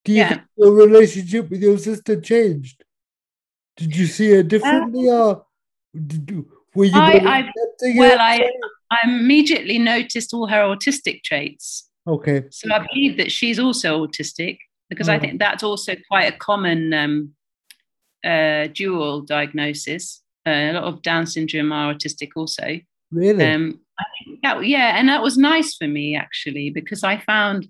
[0.07, 0.29] do you Yeah.
[0.29, 2.85] think your relationship with your sister changed?
[3.77, 5.45] Did you see her differently, or
[5.95, 7.53] did you, were you I- I-
[7.99, 8.19] well.
[8.21, 8.51] I-
[8.89, 11.91] I immediately noticed all her autistic traits.
[12.07, 15.21] okay, So I believe that she's also autistic because I Oh.
[15.21, 17.35] think that's also quite a common um,
[18.25, 20.23] uh, dual diagnosis.
[20.47, 22.81] Uh, a lot of Down syndrome are autistic also.
[23.11, 23.45] really?
[23.45, 23.81] Um,
[24.45, 27.67] that, yeah, and that was nice for me actually because I found,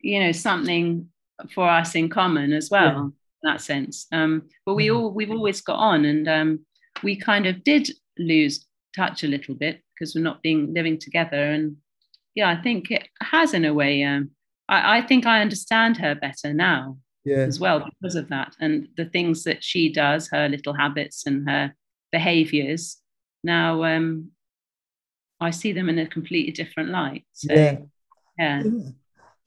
[0.00, 1.10] you know, something
[1.54, 3.00] for us in common as well Yeah.
[3.02, 3.12] in
[3.42, 4.06] that sense.
[4.12, 4.96] Um, but we Mhm.
[4.96, 6.66] all we've always got on, and um,
[7.02, 8.66] we kind of did lose
[8.96, 11.52] touch a little bit because we're not being living together.
[11.52, 11.76] And
[12.34, 14.02] yeah, I think it has in a way.
[14.02, 14.30] Um,
[14.68, 18.88] I, I think I understand her better now yeah, as well because of that and
[18.96, 21.74] the things that she does her little habits and her
[22.12, 22.98] behaviors
[23.44, 24.30] now um
[25.40, 27.78] i see them in a completely different light so yeah.
[28.38, 28.62] yeah,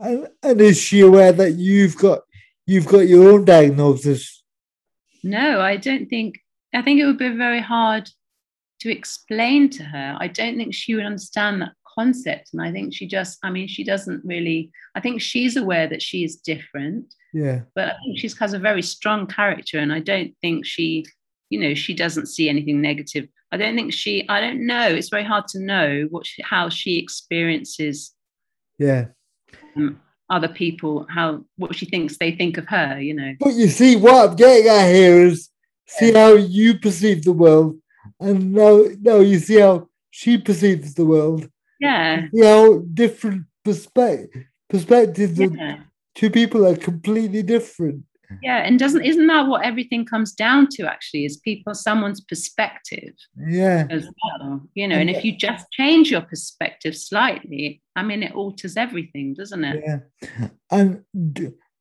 [0.02, 2.22] and, and is she aware that you've got
[2.66, 4.44] you've got your own diagnosis?
[5.24, 6.40] no i don't think
[6.74, 8.10] i think it would be very hard
[8.80, 12.92] to explain to her i don't think she would understand that concept and i think
[12.94, 17.14] she just i mean she doesn't really i think she's aware that she is different
[17.34, 21.06] Yeah, but I think she has a very strong character, and I don't think she,
[21.50, 23.28] you know, she doesn't see anything negative.
[23.54, 24.28] I don't think she.
[24.28, 24.88] I don't know.
[24.88, 28.14] It's very hard to know what she, how she experiences
[28.82, 29.06] yeah.
[29.74, 29.90] Hmm.
[30.30, 33.00] other people, how what she thinks they think of her.
[33.00, 33.34] You know.
[33.40, 35.50] But you see, what I'm getting at here is
[35.88, 37.78] see how you perceive the world,
[38.20, 41.50] and now now you see how she perceives the world.
[41.80, 42.28] Yeah.
[42.32, 45.80] you know different perspective perspectives of Yeah.
[46.14, 48.04] two people are completely different.
[48.42, 48.58] Yeah.
[48.58, 50.88] And doesn't isn't that what everything comes down to?
[50.90, 54.62] Actually, is people someone's perspective Yeah, as well.
[54.74, 59.34] You know, and if you just change your perspective slightly, I mean, it alters everything,
[59.34, 59.84] doesn't it?
[59.86, 60.48] yeah.
[60.70, 61.04] And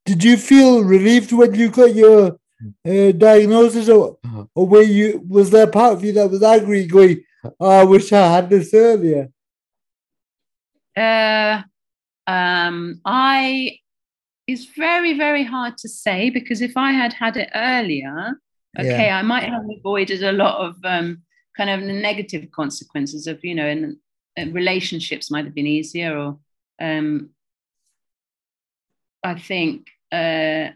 [0.05, 2.39] did you feel relieved when you got your
[2.87, 4.19] uh, diagnosis, or
[4.55, 7.23] or were you was there part of you that was angry, going,
[7.59, 9.29] oh, "I wish I had this earlier"?
[10.97, 11.63] Uh,
[12.27, 13.79] um, I
[14.53, 18.35] it's very very hard to say because if I had had it earlier,
[18.79, 21.23] okay, I might have avoided a lot of um,
[21.57, 23.97] kind of negative consequences of you know, and,
[24.37, 26.39] and relationships might have been easier, or
[26.81, 27.31] um,
[29.23, 30.69] I think uh,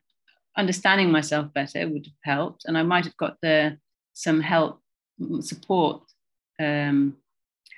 [0.57, 3.79] understanding myself better would have helped, and I might have got the
[4.12, 4.81] some help
[5.20, 6.03] mm, support.
[6.61, 7.16] Um,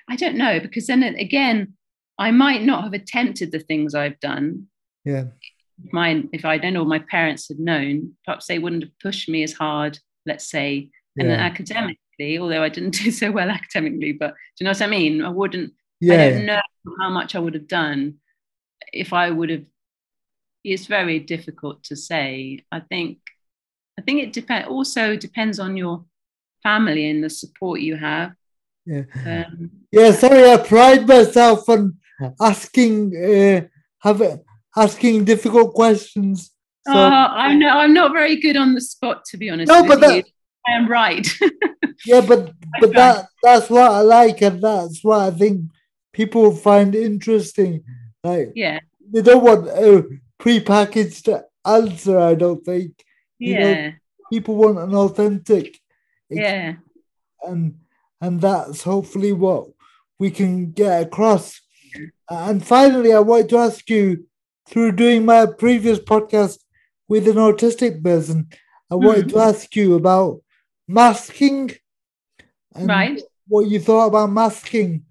[0.09, 1.73] I don't know because then again,
[2.17, 4.67] I might not have attempted the things I've done.
[5.03, 5.25] Yeah,
[5.91, 9.43] Mine, if I don't know, my parents had known, perhaps they wouldn't have pushed me
[9.43, 14.31] as hard, let's say, and then academically, although I didn't do so well academically, but
[14.31, 15.23] do you know what I mean?
[15.23, 16.13] I wouldn't, yeah.
[16.13, 16.61] I don't know
[16.99, 18.15] how much I would have done
[18.93, 19.65] if I would have.
[20.63, 22.65] It's very difficult to say.
[22.71, 23.19] I think,
[23.97, 24.67] I think it depends.
[24.67, 26.05] Also depends on your
[26.61, 28.33] family and the support you have.
[28.85, 29.03] Yeah.
[29.25, 31.97] Um, Yeah, sorry, I pride myself on
[32.39, 33.61] asking, uh,
[33.99, 34.21] have
[34.77, 36.51] asking difficult questions.
[36.85, 37.77] So oh, I'm not.
[37.77, 39.69] I'm not very good on the spot, to be honest.
[39.69, 40.25] No, but that-.
[40.67, 41.27] I am right.
[42.05, 45.71] yeah, but but that that's what I like, and that's what I think
[46.13, 47.83] people find interesting.
[48.23, 48.79] Like yeah,
[49.11, 50.05] they don't want a
[50.39, 52.19] prepackaged answer.
[52.19, 53.03] I don't think
[53.39, 53.91] You know, yeah,
[54.31, 55.79] people want an authentic,
[56.29, 56.75] yeah.
[57.43, 57.79] and
[58.21, 59.67] and that's hopefully what
[60.19, 61.61] we can get across.
[62.29, 64.25] And finally, I wanted to ask you
[64.67, 66.59] through doing my previous podcast
[67.07, 68.49] with an autistic person,
[68.91, 70.41] I wanted to ask you about
[70.87, 71.71] masking
[72.75, 73.19] Right.
[73.47, 75.05] what you thought about masking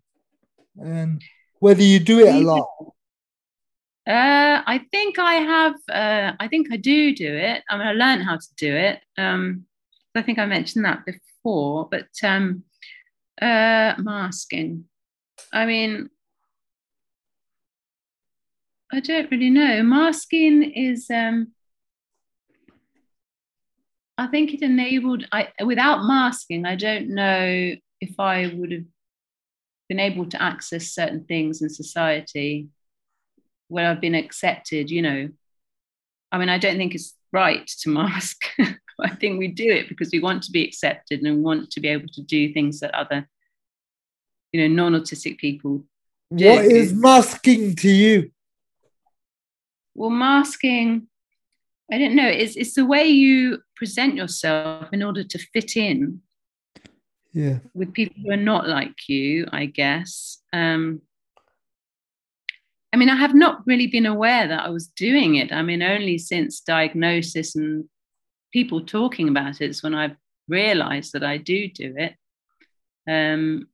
[0.79, 1.23] and
[1.59, 2.69] whether you do it a lot.
[4.07, 5.75] Uh, I think I have.
[5.91, 7.65] Uh, I think I do do it.
[7.69, 9.01] I mean, I learned how to do it.
[9.19, 9.65] Um,
[10.15, 11.89] I think I mentioned that before.
[11.91, 12.63] But um,
[13.43, 14.85] uh, masking.
[15.53, 16.09] I mean,
[18.97, 19.83] I don't really know.
[19.83, 21.11] Masking is.
[21.11, 21.53] Um,
[24.17, 25.27] I think it enabled.
[25.31, 28.85] I without masking, I don't know if I would have
[29.91, 32.69] been able to access certain things in society
[33.69, 35.29] where I've been accepted, you know.
[36.33, 38.47] I mean, I don't think it's right to mask.
[38.59, 41.89] I think we do it because we want to be accepted and want to be
[41.89, 43.29] able to do things that other,
[44.53, 45.85] you know, non-autistic people
[46.35, 46.49] do.
[46.49, 48.31] What is masking to you?
[49.97, 51.09] Well, masking,
[51.91, 52.29] I don't know.
[52.29, 56.21] It's it's the way you present yourself in order to fit in.
[57.33, 57.59] Yeah.
[57.75, 60.43] With people who are not like you, I guess.
[60.53, 61.03] Um,
[62.93, 65.53] I mean, I have not really been aware that I was doing it.
[65.53, 67.85] I mean, only since diagnosis and
[68.53, 70.17] people talking about it is when I've
[70.49, 72.15] realized that I do do it.
[73.09, 73.69] Um,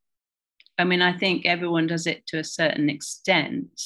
[0.78, 3.80] I mean, I think everyone does it to a certain extent.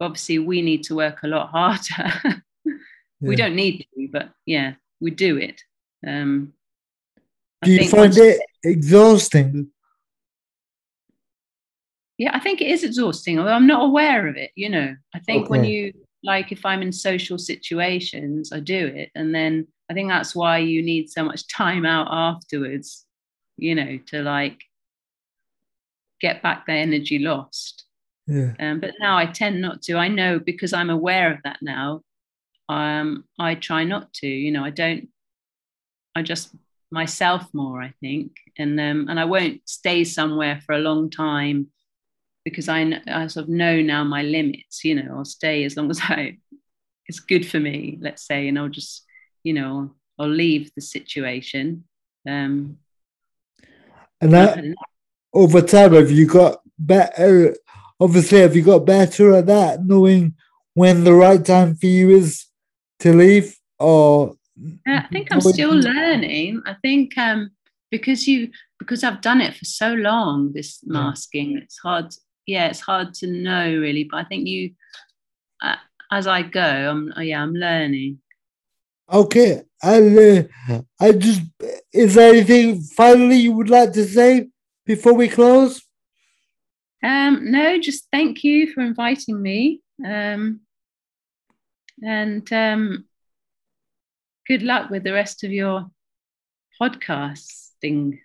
[0.00, 2.12] Obviously, we need to work a lot harder.
[2.64, 2.72] yeah.
[3.20, 5.60] We don't need to, but yeah, we do it.
[6.06, 6.54] Um,
[7.62, 9.70] do you find it exhausting?
[12.16, 14.50] Yeah, I think it is exhausting, although I'm not aware of it.
[14.54, 15.50] You know, I think okay.
[15.50, 15.92] when you,
[16.22, 19.10] like, if I'm in social situations, I do it.
[19.14, 23.04] And then I think that's why you need so much time out afterwards,
[23.56, 24.60] you know, to like
[26.20, 27.79] get back the energy lost.
[28.30, 28.52] Yeah.
[28.60, 29.96] Um, but now I tend not to.
[29.96, 32.02] I know because I'm aware of that now.
[32.68, 34.28] Um, I try not to.
[34.28, 35.08] You know, I don't.
[36.14, 36.54] I just
[36.92, 37.82] myself more.
[37.82, 41.68] I think, and um, and I won't stay somewhere for a long time
[42.44, 44.84] because I, I sort of know now my limits.
[44.84, 46.38] You know, I'll stay as long as I
[47.06, 47.98] it's good for me.
[48.00, 49.04] Let's say, and I'll just
[49.42, 51.84] you know, I'll leave the situation.
[52.28, 52.78] Um,
[54.20, 54.62] and that
[55.32, 57.56] over time, have you got better?
[58.00, 60.34] Obviously, have you got better at that, knowing
[60.74, 62.46] when the right time for you is
[63.00, 63.54] to leave?
[63.78, 64.36] Or
[64.86, 66.62] I think I'm still learning.
[66.66, 67.50] I think um,
[67.90, 72.14] because you because I've done it for so long, this masking, it's hard.
[72.46, 74.04] Yeah, it's hard to know really.
[74.04, 74.70] But I think you,
[75.62, 75.76] uh,
[76.10, 78.18] as I go, I'm yeah, I'm learning.
[79.12, 80.18] Okay, and
[80.68, 81.42] uh, I just
[81.92, 84.48] is there anything finally you would like to say
[84.86, 85.82] before we close?
[87.02, 90.60] Um, no, just thank you for inviting me, um,
[92.02, 93.06] and um,
[94.46, 95.90] good luck with the rest of your
[96.80, 98.18] podcasting.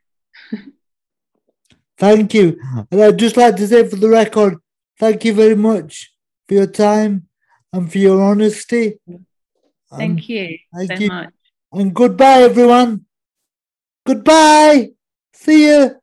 [1.97, 2.59] thank you,
[2.91, 4.57] and I'd just like to say for the record,
[4.99, 6.11] thank you very much
[6.47, 7.27] for your time
[7.71, 8.99] and for your honesty.
[9.97, 11.07] Thank you thank so you.
[11.09, 11.33] much.
[11.71, 13.05] And goodbye, everyone.
[14.05, 14.91] Goodbye.
[15.33, 15.95] See you.